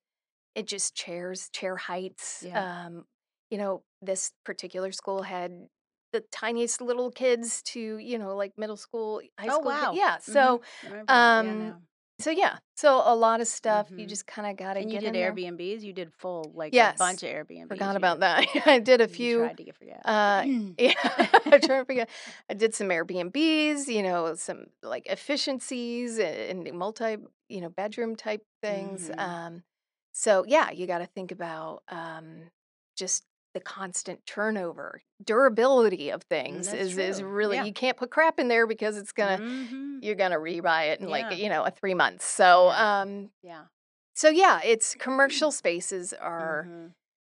it 0.53 0.67
just 0.67 0.95
chairs, 0.95 1.49
chair 1.53 1.77
heights. 1.77 2.43
Yeah. 2.45 2.85
Um, 2.87 3.05
you 3.49 3.57
know, 3.57 3.83
this 4.01 4.31
particular 4.45 4.91
school 4.91 5.21
had 5.23 5.67
the 6.11 6.21
tiniest 6.31 6.81
little 6.81 7.11
kids 7.11 7.61
to, 7.63 7.97
you 7.97 8.17
know, 8.17 8.35
like 8.35 8.57
middle 8.57 8.77
school, 8.77 9.21
high 9.37 9.47
Oh, 9.47 9.59
school. 9.59 9.65
wow. 9.65 9.93
Yeah. 9.93 10.17
Mhm. 10.17 10.21
So, 10.21 10.61
I 10.83 10.87
remember 10.89 11.05
that. 11.07 11.43
Yeah, 11.45 11.69
um, 11.71 11.81
so 12.19 12.29
yeah, 12.29 12.57
so 12.75 13.01
a 13.03 13.15
lot 13.15 13.41
of 13.41 13.47
stuff 13.47 13.89
you 13.89 14.05
Mhm. 14.05 14.09
just 14.09 14.27
kind 14.27 14.47
of 14.49 14.55
got 14.55 14.73
to 14.75 14.81
And 14.81 14.91
you 14.91 14.99
did 14.99 15.07
in 15.07 15.13
there. 15.13 15.33
Airbnbs. 15.33 15.81
You 15.81 15.91
did 15.93 16.13
full 16.13 16.51
like 16.53 16.71
Yes. 16.73 16.95
a 16.95 16.99
bunch 16.99 17.23
of 17.23 17.29
Airbnbs. 17.29 17.67
Forgot 17.69 17.95
about 17.95 18.15
did- 18.15 18.21
that. 18.21 18.45
I 18.67 18.79
did 18.79 19.01
a 19.01 19.05
you 19.05 19.09
few. 19.09 19.37
tried 19.39 19.57
to 19.57 19.71
forget. 19.73 20.01
Uh, 20.05 20.43
yeah, 20.77 20.93
I'm 21.45 21.61
trying 21.61 21.81
to 21.81 21.85
figure. 21.85 22.05
I 22.49 22.53
did 22.53 22.75
some 22.75 22.89
Airbnbs, 22.89 23.87
you 23.87 24.03
know, 24.03 24.35
some 24.35 24.65
like 24.83 25.07
efficiencies 25.07 26.19
and, 26.19 26.67
and 26.67 26.77
multi, 26.77 27.17
you 27.49 27.61
know, 27.61 27.69
bedroom 27.69 28.15
type 28.15 28.45
things. 28.61 29.09
Mhm. 29.09 29.19
Um, 29.19 29.63
so 30.11 30.43
yeah, 30.47 30.69
you 30.71 30.85
got 30.87 30.99
to 30.99 31.07
think 31.07 31.31
about 31.31 31.81
um, 31.87 32.51
just 32.95 33.23
the 33.53 33.59
constant 33.59 34.25
turnover, 34.25 35.01
durability 35.23 36.09
of 36.11 36.23
things 36.23 36.67
Mm, 36.67 36.79
is 36.79 36.97
is 36.97 37.21
really 37.23 37.57
Yeah. 37.57 37.63
you 37.65 37.73
can't 37.73 37.97
put 37.97 38.11
crap 38.11 38.39
in 38.39 38.47
there 38.47 38.67
because 38.67 38.97
it's 38.97 39.11
gonna 39.11 39.41
Mhm. 39.41 40.01
you're 40.01 40.15
gonna 40.15 40.37
rebuy 40.37 40.89
it 40.93 40.99
in 40.99 41.07
Yeah. 41.07 41.11
like 41.11 41.37
you 41.37 41.49
know 41.49 41.63
a 41.63 41.71
three 41.71 41.93
months. 41.93 42.25
So 42.25 42.69
Yeah. 42.69 43.01
um, 43.01 43.31
Yeah. 43.43 43.67
so 44.15 44.29
yeah, 44.29 44.61
it's 44.63 44.95
commercial 44.95 45.51
spaces 45.51 46.13
are 46.13 46.63
Mhm. 46.63 46.93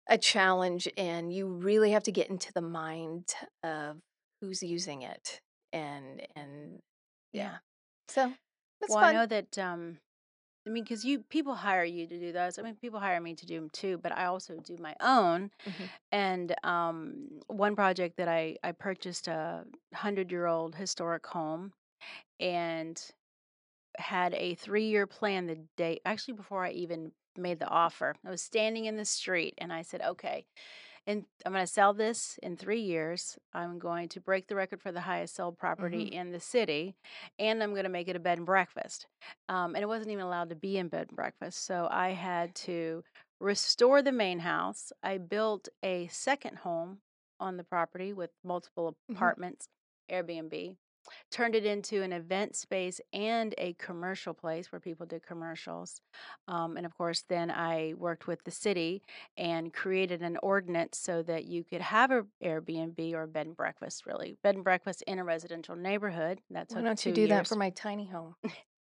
a 0.08 0.18
challenge 0.18 0.88
and 0.96 1.32
you 1.32 1.46
really 1.46 1.92
have 1.92 2.02
to 2.04 2.12
get 2.12 2.28
into 2.30 2.52
the 2.52 2.62
mind 2.62 3.34
of 3.62 4.00
who's 4.40 4.62
using 4.62 5.02
it 5.02 5.40
and 5.72 6.26
and 6.36 6.80
Yeah. 7.32 7.58
So 8.08 8.32
that's 8.80 8.90
well, 8.94 9.04
I 9.04 9.12
know 9.12 9.26
that. 9.26 9.58
Um, 9.58 9.98
I 10.66 10.70
mean, 10.70 10.84
because 10.84 11.04
you 11.04 11.20
people 11.22 11.54
hire 11.54 11.84
you 11.84 12.06
to 12.06 12.18
do 12.18 12.32
those. 12.32 12.58
I 12.58 12.62
mean, 12.62 12.76
people 12.76 12.98
hire 12.98 13.20
me 13.20 13.34
to 13.34 13.46
do 13.46 13.56
them 13.60 13.68
too, 13.70 13.98
but 13.98 14.12
I 14.16 14.24
also 14.26 14.56
do 14.56 14.78
my 14.78 14.96
own. 15.00 15.50
Mhm. 15.66 15.90
And 16.12 16.54
um, 16.64 17.40
one 17.48 17.76
project 17.76 18.16
that 18.18 18.28
I 18.28 18.58
I 18.64 18.72
purchased 18.72 19.28
a 19.28 19.66
hundred 19.94 20.30
year 20.32 20.46
old 20.46 20.74
historic 20.76 21.26
home, 21.26 21.74
and 22.40 23.00
had 23.98 24.34
a 24.34 24.54
three 24.56 24.86
year 24.88 25.06
plan 25.06 25.46
the 25.46 25.56
day 25.76 26.00
actually 26.04 26.34
before 26.34 26.64
I 26.64 26.70
even 26.72 27.12
made 27.36 27.58
the 27.60 27.68
offer. 27.68 28.14
I 28.24 28.30
was 28.30 28.42
standing 28.42 28.86
in 28.86 28.96
the 28.96 29.04
street 29.04 29.54
and 29.58 29.72
I 29.72 29.82
said, 29.82 30.02
okay, 30.02 30.46
and 31.06 31.24
I'm 31.44 31.52
going 31.52 31.64
to 31.64 31.70
sell 31.72 31.92
this 31.92 32.38
in 32.42 32.56
three 32.56 32.80
years. 32.80 33.38
I'm 33.52 33.78
going 33.78 34.08
to 34.10 34.20
break 34.20 34.46
the 34.46 34.54
record 34.54 34.80
for 34.80 34.92
the 34.92 35.02
highest 35.02 35.34
sold 35.36 35.58
property 35.58 36.04
in 36.12 36.32
the 36.32 36.40
city, 36.40 36.94
and 37.38 37.62
I'm 37.62 37.72
going 37.72 37.84
to 37.84 37.88
make 37.90 38.08
it 38.08 38.16
a 38.16 38.20
bed 38.20 38.38
and 38.38 38.46
breakfast. 38.46 39.06
Um, 39.48 39.74
and 39.74 39.82
it 39.82 39.86
wasn't 39.88 40.10
even 40.10 40.24
allowed 40.24 40.48
to 40.50 40.56
be 40.56 40.78
in 40.78 40.88
bed 40.88 41.06
and 41.08 41.16
breakfast. 41.16 41.64
So 41.64 41.88
I 41.90 42.10
had 42.10 42.54
to 42.56 43.04
restore 43.40 44.02
the 44.02 44.12
main 44.12 44.38
house. 44.40 44.92
I 45.02 45.18
built 45.18 45.68
a 45.82 46.06
second 46.08 46.58
home 46.58 46.98
on 47.40 47.56
the 47.56 47.64
property 47.64 48.12
with 48.12 48.30
multiple 48.44 48.96
Mhm. 49.10 49.16
apartments, 49.16 49.68
Airbnb. 50.10 50.76
Turned 51.30 51.54
it 51.54 51.64
into 51.64 52.02
an 52.02 52.12
event 52.12 52.56
space 52.56 53.00
and 53.12 53.54
a 53.58 53.74
commercial 53.74 54.34
place 54.34 54.70
where 54.70 54.80
people 54.80 55.06
did 55.06 55.26
commercials. 55.26 56.00
Um, 56.48 56.76
and 56.76 56.86
of 56.86 56.96
course, 56.96 57.24
then 57.28 57.50
I 57.50 57.94
worked 57.96 58.26
with 58.26 58.44
the 58.44 58.50
city 58.50 59.02
and 59.36 59.72
created 59.72 60.22
an 60.22 60.38
ordinance 60.42 60.98
so 60.98 61.22
that 61.22 61.44
you 61.44 61.64
could 61.64 61.80
have 61.80 62.10
a 62.10 62.24
Airbnb 62.42 63.12
or 63.14 63.22
a 63.22 63.28
bed 63.28 63.46
and 63.46 63.56
breakfast, 63.56 64.06
really 64.06 64.36
bed 64.42 64.54
and 64.54 64.64
breakfast 64.64 65.02
in 65.06 65.18
a 65.18 65.24
residential 65.24 65.76
neighborhood. 65.76 66.40
That's 66.50 66.74
Why 66.74 66.82
don't 66.82 67.04
you 67.04 67.12
do 67.12 67.28
that 67.28 67.46
for 67.46 67.56
my 67.56 67.70
tiny 67.70 68.06
home? 68.06 68.34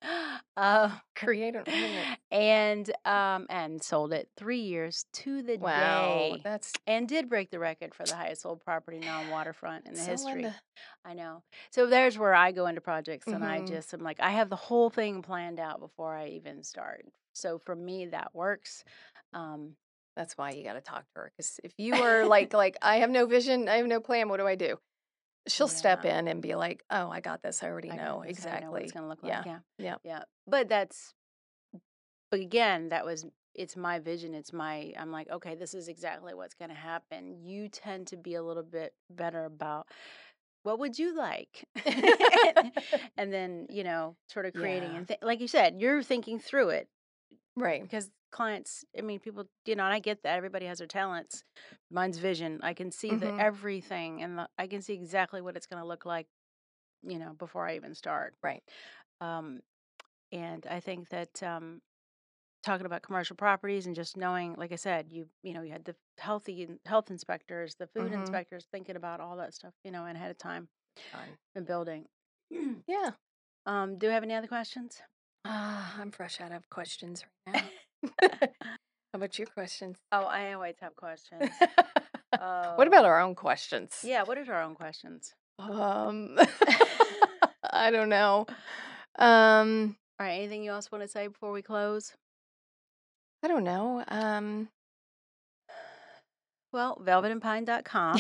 uh, 0.57 0.99
Create 1.15 1.55
an 1.55 1.65
ordinance. 1.67 2.09
and 2.31 2.91
um, 3.07 3.47
and 3.51 3.83
sold 3.83 4.13
it 4.13 4.29
three 4.37 4.61
years 4.61 5.07
to 5.13 5.43
the 5.43 5.59
Wow, 5.59 5.69
day, 5.75 6.43
that's 6.43 6.73
and 6.87 7.09
did 7.09 7.29
break 7.29 7.51
the 7.51 7.59
record 7.59 7.95
for 7.95 8.07
the 8.07 8.17
highest 8.17 8.43
sold 8.43 8.61
property 8.65 8.99
non-waterfront 8.99 9.87
in 9.87 9.97
the 9.97 10.03
so 10.03 10.13
history. 10.13 10.43
Linda. 10.43 10.61
I 11.05 11.15
know. 11.15 11.43
So 11.71 11.87
there's 11.87 12.19
where 12.19 12.35
I 12.35 12.53
go 12.53 12.67
into 12.67 12.81
projects 12.81 13.33
and 13.33 13.45
I 13.45 13.61
Mhm. 13.61 13.67
just 13.69 13.93
am 13.95 14.01
like, 14.01 14.21
I 14.21 14.31
have 14.31 14.49
the 14.51 14.57
whole 14.57 14.91
thing 14.91 15.23
planned 15.23 15.61
out 15.61 15.81
before 15.81 16.15
I 16.15 16.29
even 16.29 16.63
start. 16.63 17.05
So 17.35 17.59
for 17.59 17.77
me, 17.77 18.07
that 18.07 18.35
works. 18.35 18.85
Um, 19.33 19.77
That's 20.17 20.37
why 20.37 20.51
you 20.53 20.65
got 20.65 20.75
to 20.75 20.81
talk 20.81 21.03
to 21.05 21.21
her 21.21 21.33
because 21.37 21.61
if 21.65 21.73
you 21.79 22.01
are 22.03 22.25
like 22.27 22.53
like 22.55 22.77
I 22.83 22.97
have 22.97 23.11
no 23.11 23.27
vision, 23.27 23.69
I 23.69 23.77
have 23.77 23.87
no 23.87 24.01
plan. 24.01 24.29
What 24.29 24.39
do 24.39 24.47
I 24.47 24.55
do? 24.57 24.79
She'll 25.49 25.69
step 25.69 26.05
in 26.05 26.29
and 26.29 26.41
be 26.41 26.55
like, 26.55 26.85
"Oh, 26.91 27.11
I 27.11 27.21
got 27.21 27.43
this. 27.43 27.63
I 27.63 27.69
already 27.69 27.91
I 27.91 27.97
know 27.97 28.21
this, 28.21 28.27
I 28.27 28.31
exactly." 28.31 28.65
know 28.67 28.71
what 28.73 28.83
it's 28.83 28.93
going 28.93 29.03
to 29.05 29.09
look 29.09 29.19
Yeah. 29.23 29.39
like. 29.39 29.47
Yeah. 29.47 29.59
Yeah. 29.79 29.95
Yeah. 30.05 30.23
But 30.47 30.69
that's, 30.69 31.15
but 32.31 32.41
again, 32.41 32.91
that 32.91 33.05
was, 33.05 33.27
it's 33.55 33.77
my 33.77 33.99
vision. 33.99 34.35
It's 34.35 34.53
my, 34.53 34.93
I'm 34.99 35.11
like, 35.11 35.29
okay, 35.31 35.55
this 35.55 35.75
is 35.75 35.89
exactly 35.89 36.33
what's 36.35 36.55
going 36.55 36.71
to 36.71 36.75
happen. 36.77 37.37
You 37.45 37.69
tend 37.69 38.07
to 38.09 38.17
be 38.17 38.35
a 38.35 38.43
little 38.43 38.63
bit 38.63 38.95
better 39.11 39.45
about, 39.45 39.89
what 40.63 40.79
would 40.79 40.99
you 40.99 41.17
like? 41.17 41.67
and 43.17 43.33
then, 43.33 43.67
you 43.69 43.85
know, 43.85 44.17
sort 44.29 44.47
of 44.47 44.55
creating 44.55 44.93
Yeah. 44.93 44.97
and 44.99 45.09
th- 45.09 45.21
like 45.23 45.41
you 45.41 45.49
said, 45.49 45.81
you're 45.81 46.03
thinking 46.03 46.39
through 46.39 46.71
it 46.71 46.89
right. 47.57 47.83
because 47.83 48.11
clients 48.31 48.85
i 48.99 49.03
mean 49.03 49.19
people 49.21 49.45
you 49.67 49.77
know 49.77 49.85
and 49.85 49.93
i 49.93 49.99
get 49.99 50.23
that 50.23 50.37
everybody 50.37 50.65
has 50.67 50.79
their 50.79 50.87
talents 50.87 51.45
mine's 51.91 52.19
vision 52.19 52.59
i 52.63 52.73
can 52.73 52.91
see 52.91 53.15
the 53.15 53.27
Mhm. 53.27 53.41
everything 53.41 54.23
and 54.23 54.39
the, 54.39 54.49
i 54.59 54.67
can 54.67 54.81
see 54.81 54.95
exactly 54.95 55.41
what 55.43 55.57
it's 55.57 55.67
going 55.67 55.81
to 55.83 55.87
look 55.87 56.07
like 56.07 56.27
you 57.03 57.19
know 57.19 57.35
before 57.39 57.67
i 57.69 57.77
even 57.77 57.95
start 57.95 58.35
Right. 58.43 58.63
um 59.21 59.61
and 60.33 60.67
i 60.71 60.81
think 60.81 61.09
that 61.11 61.43
um 61.43 61.81
talking 62.63 62.87
about 62.87 63.03
commercial 63.03 63.37
properties 63.37 63.87
and 63.87 63.95
just 63.95 64.17
knowing 64.17 64.55
like 64.57 64.73
i 64.73 64.77
said 64.77 65.07
you 65.11 65.27
you 65.43 65.53
know 65.53 65.63
you 65.63 65.73
had 65.73 65.85
the 65.85 65.95
healthy 66.19 66.69
health 66.87 67.11
inspectors 67.11 67.75
the 67.75 67.87
food 67.89 68.13
Mhm. 68.13 68.19
inspectors 68.21 68.67
thinking 68.73 68.97
about 68.97 69.21
all 69.21 69.37
that 69.37 69.53
stuff 69.55 69.75
you 69.85 69.91
know 69.91 70.07
and 70.07 70.17
ahead 70.17 70.31
of 70.31 70.39
time 70.39 70.69
Fun. 71.13 71.37
and 71.55 71.67
building 71.67 72.07
Yeah. 72.87 73.11
um 73.67 73.99
do 73.99 74.07
we 74.07 74.13
have 74.13 74.23
any 74.23 74.35
other 74.35 74.47
questions 74.49 75.03
Ah, 75.45 75.97
I'm 76.01 76.11
fresh 76.11 76.41
out 76.41 76.53
of 76.53 76.69
questions 76.71 77.25
right 77.47 77.63
now. 78.03 78.21
How 79.13 79.17
about 79.17 79.39
your 79.39 79.47
questions? 79.49 79.99
oh 80.11 80.23
i 80.25 80.53
always 80.55 80.77
have 80.81 80.97
questions 80.97 81.51
what 82.31 82.89
about 82.89 83.05
Oh. 83.05 83.09
our 83.09 83.21
own 83.21 83.35
questions? 83.35 84.01
yeah 84.03 84.23
what 84.23 84.39
are 84.39 84.53
our 84.55 84.63
own 84.63 84.75
questions 84.75 85.35
Um, 85.59 86.39
I 87.71 87.91
don't 87.91 88.09
know. 88.09 88.47
Um, 89.19 89.97
All 90.19 90.27
right. 90.27 90.33
Anything 90.39 90.65
you 90.65 90.71
else 90.73 90.91
want 90.91 91.03
to 91.05 91.09
say 91.09 91.27
before 91.29 91.53
we 91.53 91.63
close? 91.63 92.13
I 93.45 93.49
don't 93.49 93.65
know. 93.65 94.03
Um, 94.09 94.69
Well, 96.73 96.97
velvetandpine.com, 97.05 98.19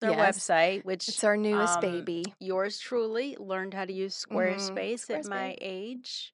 their 0.00 0.12
yes, 0.12 0.36
website, 0.38 0.84
which 0.84 1.08
it's 1.08 1.24
our 1.24 1.36
newest 1.36 1.74
um, 1.76 1.80
baby. 1.80 2.34
yours 2.40 2.78
truly 2.78 3.36
learned 3.38 3.74
how 3.74 3.84
to 3.84 3.92
use 3.92 4.14
Mhm, 4.14 4.26
Squarespace 4.26 5.10
at 5.10 5.24
my 5.26 5.56
age 5.60 6.32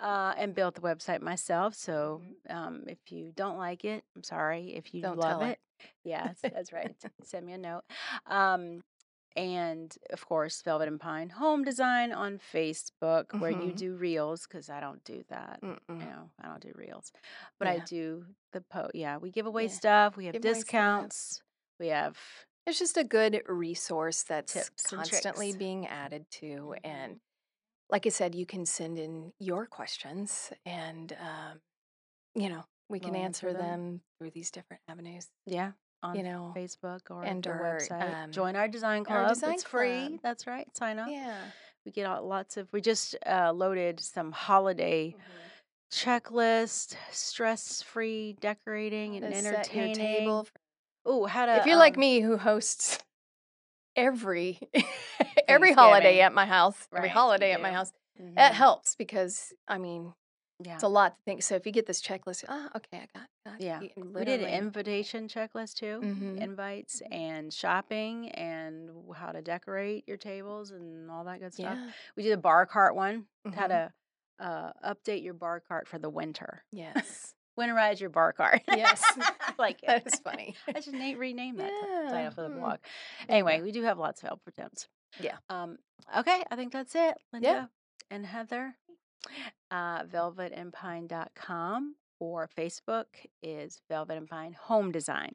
uh, 0.00 0.34
and 0.36 0.54
built 0.54 0.74
the 0.74 0.80
website 0.80 1.20
myself. 1.22 1.74
So 1.74 2.22
um, 2.48 2.84
if 2.86 2.98
you 3.10 3.32
don't 3.34 3.58
like 3.58 3.84
it, 3.84 4.04
I'm 4.16 4.22
sorry. 4.24 4.74
If 4.74 4.94
you 4.94 5.02
Don't 5.02 5.18
love 5.18 5.40
her. 5.40 5.48
it, 5.48 5.58
yes, 6.04 6.40
that's 6.42 6.72
right. 6.72 6.94
Send 7.24 7.46
me 7.46 7.52
a 7.52 7.58
note. 7.58 7.82
Um, 8.26 8.82
and 9.34 9.96
of 10.10 10.26
course, 10.26 10.60
Velvet 10.62 10.88
and 10.88 11.00
Pine 11.00 11.30
Home 11.30 11.64
Design 11.64 12.12
on 12.12 12.38
Facebook, 12.52 13.40
where 13.40 13.50
you 13.50 13.72
Mhm. 13.72 13.76
do 13.76 13.94
reels 13.94 14.46
because 14.46 14.68
I 14.68 14.80
don't 14.80 15.02
do 15.04 15.24
that. 15.28 15.60
Mm-mm. 15.62 15.78
No, 15.88 16.30
I 16.42 16.48
don't 16.48 16.60
do 16.60 16.72
reels, 16.74 17.12
but 17.58 17.66
I 17.68 17.78
do 17.78 18.26
the 18.52 18.60
po. 18.60 18.90
Yeah, 18.94 19.16
we 19.16 19.30
give 19.30 19.46
away 19.46 19.64
Yeah. 19.64 19.68
stuff. 19.68 20.16
We 20.16 20.26
have 20.26 20.34
Give 20.34 20.42
discounts. 20.42 21.42
We 21.78 21.88
have 21.88 22.18
It's 22.66 22.78
just 22.78 22.96
a 22.96 23.04
good 23.04 23.42
resource 23.48 24.22
that's 24.22 24.52
Tips 24.52 24.82
constantly 24.86 25.52
being 25.52 25.86
added 25.86 26.26
to. 26.40 26.74
And 26.84 27.14
Mhm. 27.16 27.20
like 27.90 28.06
I 28.06 28.10
said, 28.10 28.34
you 28.34 28.46
can 28.46 28.64
send 28.66 28.98
in 28.98 29.32
your 29.38 29.66
questions 29.66 30.52
and, 30.64 31.12
um, 31.20 31.60
you 32.34 32.48
know, 32.48 32.64
we 32.88 33.00
can 33.00 33.12
We'll 33.12 33.22
answer 33.22 33.48
answer 33.48 33.58
them. 33.58 33.80
them 33.86 34.02
through 34.18 34.30
these 34.30 34.50
different 34.50 34.82
avenues. 34.88 35.28
yeah 35.46 35.72
on 36.04 36.16
You 36.16 36.24
know, 36.24 36.52
Facebook 36.56 37.10
or 37.10 37.22
and 37.24 37.42
the 37.44 37.50
our, 37.50 37.78
website. 37.78 38.14
um, 38.24 38.32
Join 38.32 38.56
our 38.56 38.66
design 38.68 39.00
our 39.00 39.04
club. 39.24 39.28
design 39.34 39.54
it's 39.54 39.62
free. 39.62 40.18
That's 40.22 40.46
right. 40.48 40.66
Sign 40.76 40.98
up. 40.98 41.08
Yeah. 41.08 41.50
We 41.84 41.92
get 41.92 42.06
out 42.06 42.24
lots 42.24 42.56
of. 42.56 42.72
We 42.72 42.80
just 42.80 43.16
uh, 43.26 43.52
loaded 43.52 44.00
some 44.00 44.32
holiday 44.32 45.14
checklist, 45.92 46.96
stress-free 47.10 48.34
decorating 48.40 49.16
and 49.16 49.24
your 49.34 49.34
entertaining. 49.54 49.94
table. 49.94 50.44
for- 50.44 50.52
Oh, 51.04 51.26
how 51.26 51.46
to 51.46 51.56
If 51.56 51.66
you're 51.66 51.76
like 51.76 51.94
um, 51.94 52.00
me 52.00 52.20
who 52.20 52.36
hosts 52.36 52.98
every 53.96 54.60
every 55.48 55.72
holiday 55.72 56.20
at 56.20 56.32
my 56.32 56.46
house, 56.46 56.88
every 56.94 57.08
holiday 57.08 57.52
at 57.52 57.60
my 57.60 57.72
house, 57.72 57.92
mhm, 58.20 58.34
that 58.36 58.54
helps 58.54 58.94
because 58.94 59.52
I 59.68 59.78
mean, 59.78 60.14
Yeah. 60.64 60.74
it's 60.74 60.82
a 60.84 60.88
lot 60.88 61.16
to 61.16 61.22
think. 61.24 61.42
So 61.42 61.54
if 61.56 61.66
you 61.66 61.72
get 61.72 61.86
this 61.86 62.00
checklist, 62.00 62.44
ah, 62.48 62.70
okay, 62.76 62.98
I 63.14 63.18
got, 63.18 63.28
got 63.44 63.60
Yeah. 63.60 63.80
We 63.96 64.24
did 64.24 64.42
an 64.42 64.48
invitation 64.48 65.28
checklist 65.28 65.74
too, 65.74 66.00
Mhm. 66.02 66.42
invites 66.42 67.02
and 67.10 67.52
shopping 67.52 68.30
and 68.30 68.90
how 69.14 69.32
to 69.32 69.42
decorate 69.42 70.06
your 70.06 70.16
tables 70.16 70.70
and 70.70 71.10
all 71.10 71.24
that 71.24 71.40
good 71.40 71.52
stuff. 71.52 71.78
Yeah. 71.78 71.90
We 72.16 72.22
did 72.22 72.32
a 72.32 72.36
bar 72.38 72.66
cart 72.66 72.94
one, 72.94 73.26
how 73.54 73.66
Mhm. 73.66 73.68
to 73.68 73.92
uh, 74.38 74.72
update 74.84 75.22
your 75.22 75.34
bar 75.34 75.60
cart 75.60 75.86
for 75.86 75.98
the 75.98 76.10
winter. 76.10 76.64
Yes. 76.72 77.34
Winterize 77.58 78.00
your 78.00 78.10
bar 78.10 78.32
cart. 78.32 78.62
Yes. 78.68 79.02
like 79.58 79.82
it. 79.82 79.86
That 79.86 80.06
is 80.06 80.20
funny. 80.20 80.54
I 80.74 80.80
should 80.80 80.94
name 80.94 81.18
rename 81.18 81.56
that 81.56 81.70
yeah. 81.70 82.10
title 82.10 82.30
for 82.30 82.42
the 82.42 82.48
hmm. 82.48 82.60
blog. 82.60 82.78
Anyway, 83.28 83.60
we 83.60 83.72
do 83.72 83.82
have 83.82 83.98
lots 83.98 84.22
of 84.22 84.28
help 84.28 84.40
attempts. 84.46 84.88
Yeah. 85.20 85.36
Um, 85.50 85.76
okay, 86.16 86.42
I 86.50 86.56
think 86.56 86.72
that's 86.72 86.94
it, 86.94 87.14
Linda 87.32 87.48
yeah. 87.48 87.66
and 88.10 88.24
Heather. 88.24 88.74
Uh, 89.70 90.04
velvetandpine.com 90.04 91.94
or 92.18 92.48
Facebook 92.56 93.06
is 93.42 93.80
Velvet 93.88 94.16
and 94.16 94.28
Pine 94.28 94.54
Home 94.64 94.90
Design. 94.90 95.34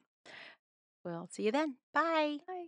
We'll 1.05 1.29
see 1.31 1.43
you 1.43 1.51
then. 1.51 1.75
Bye. 1.93 2.39
Bye. 2.47 2.65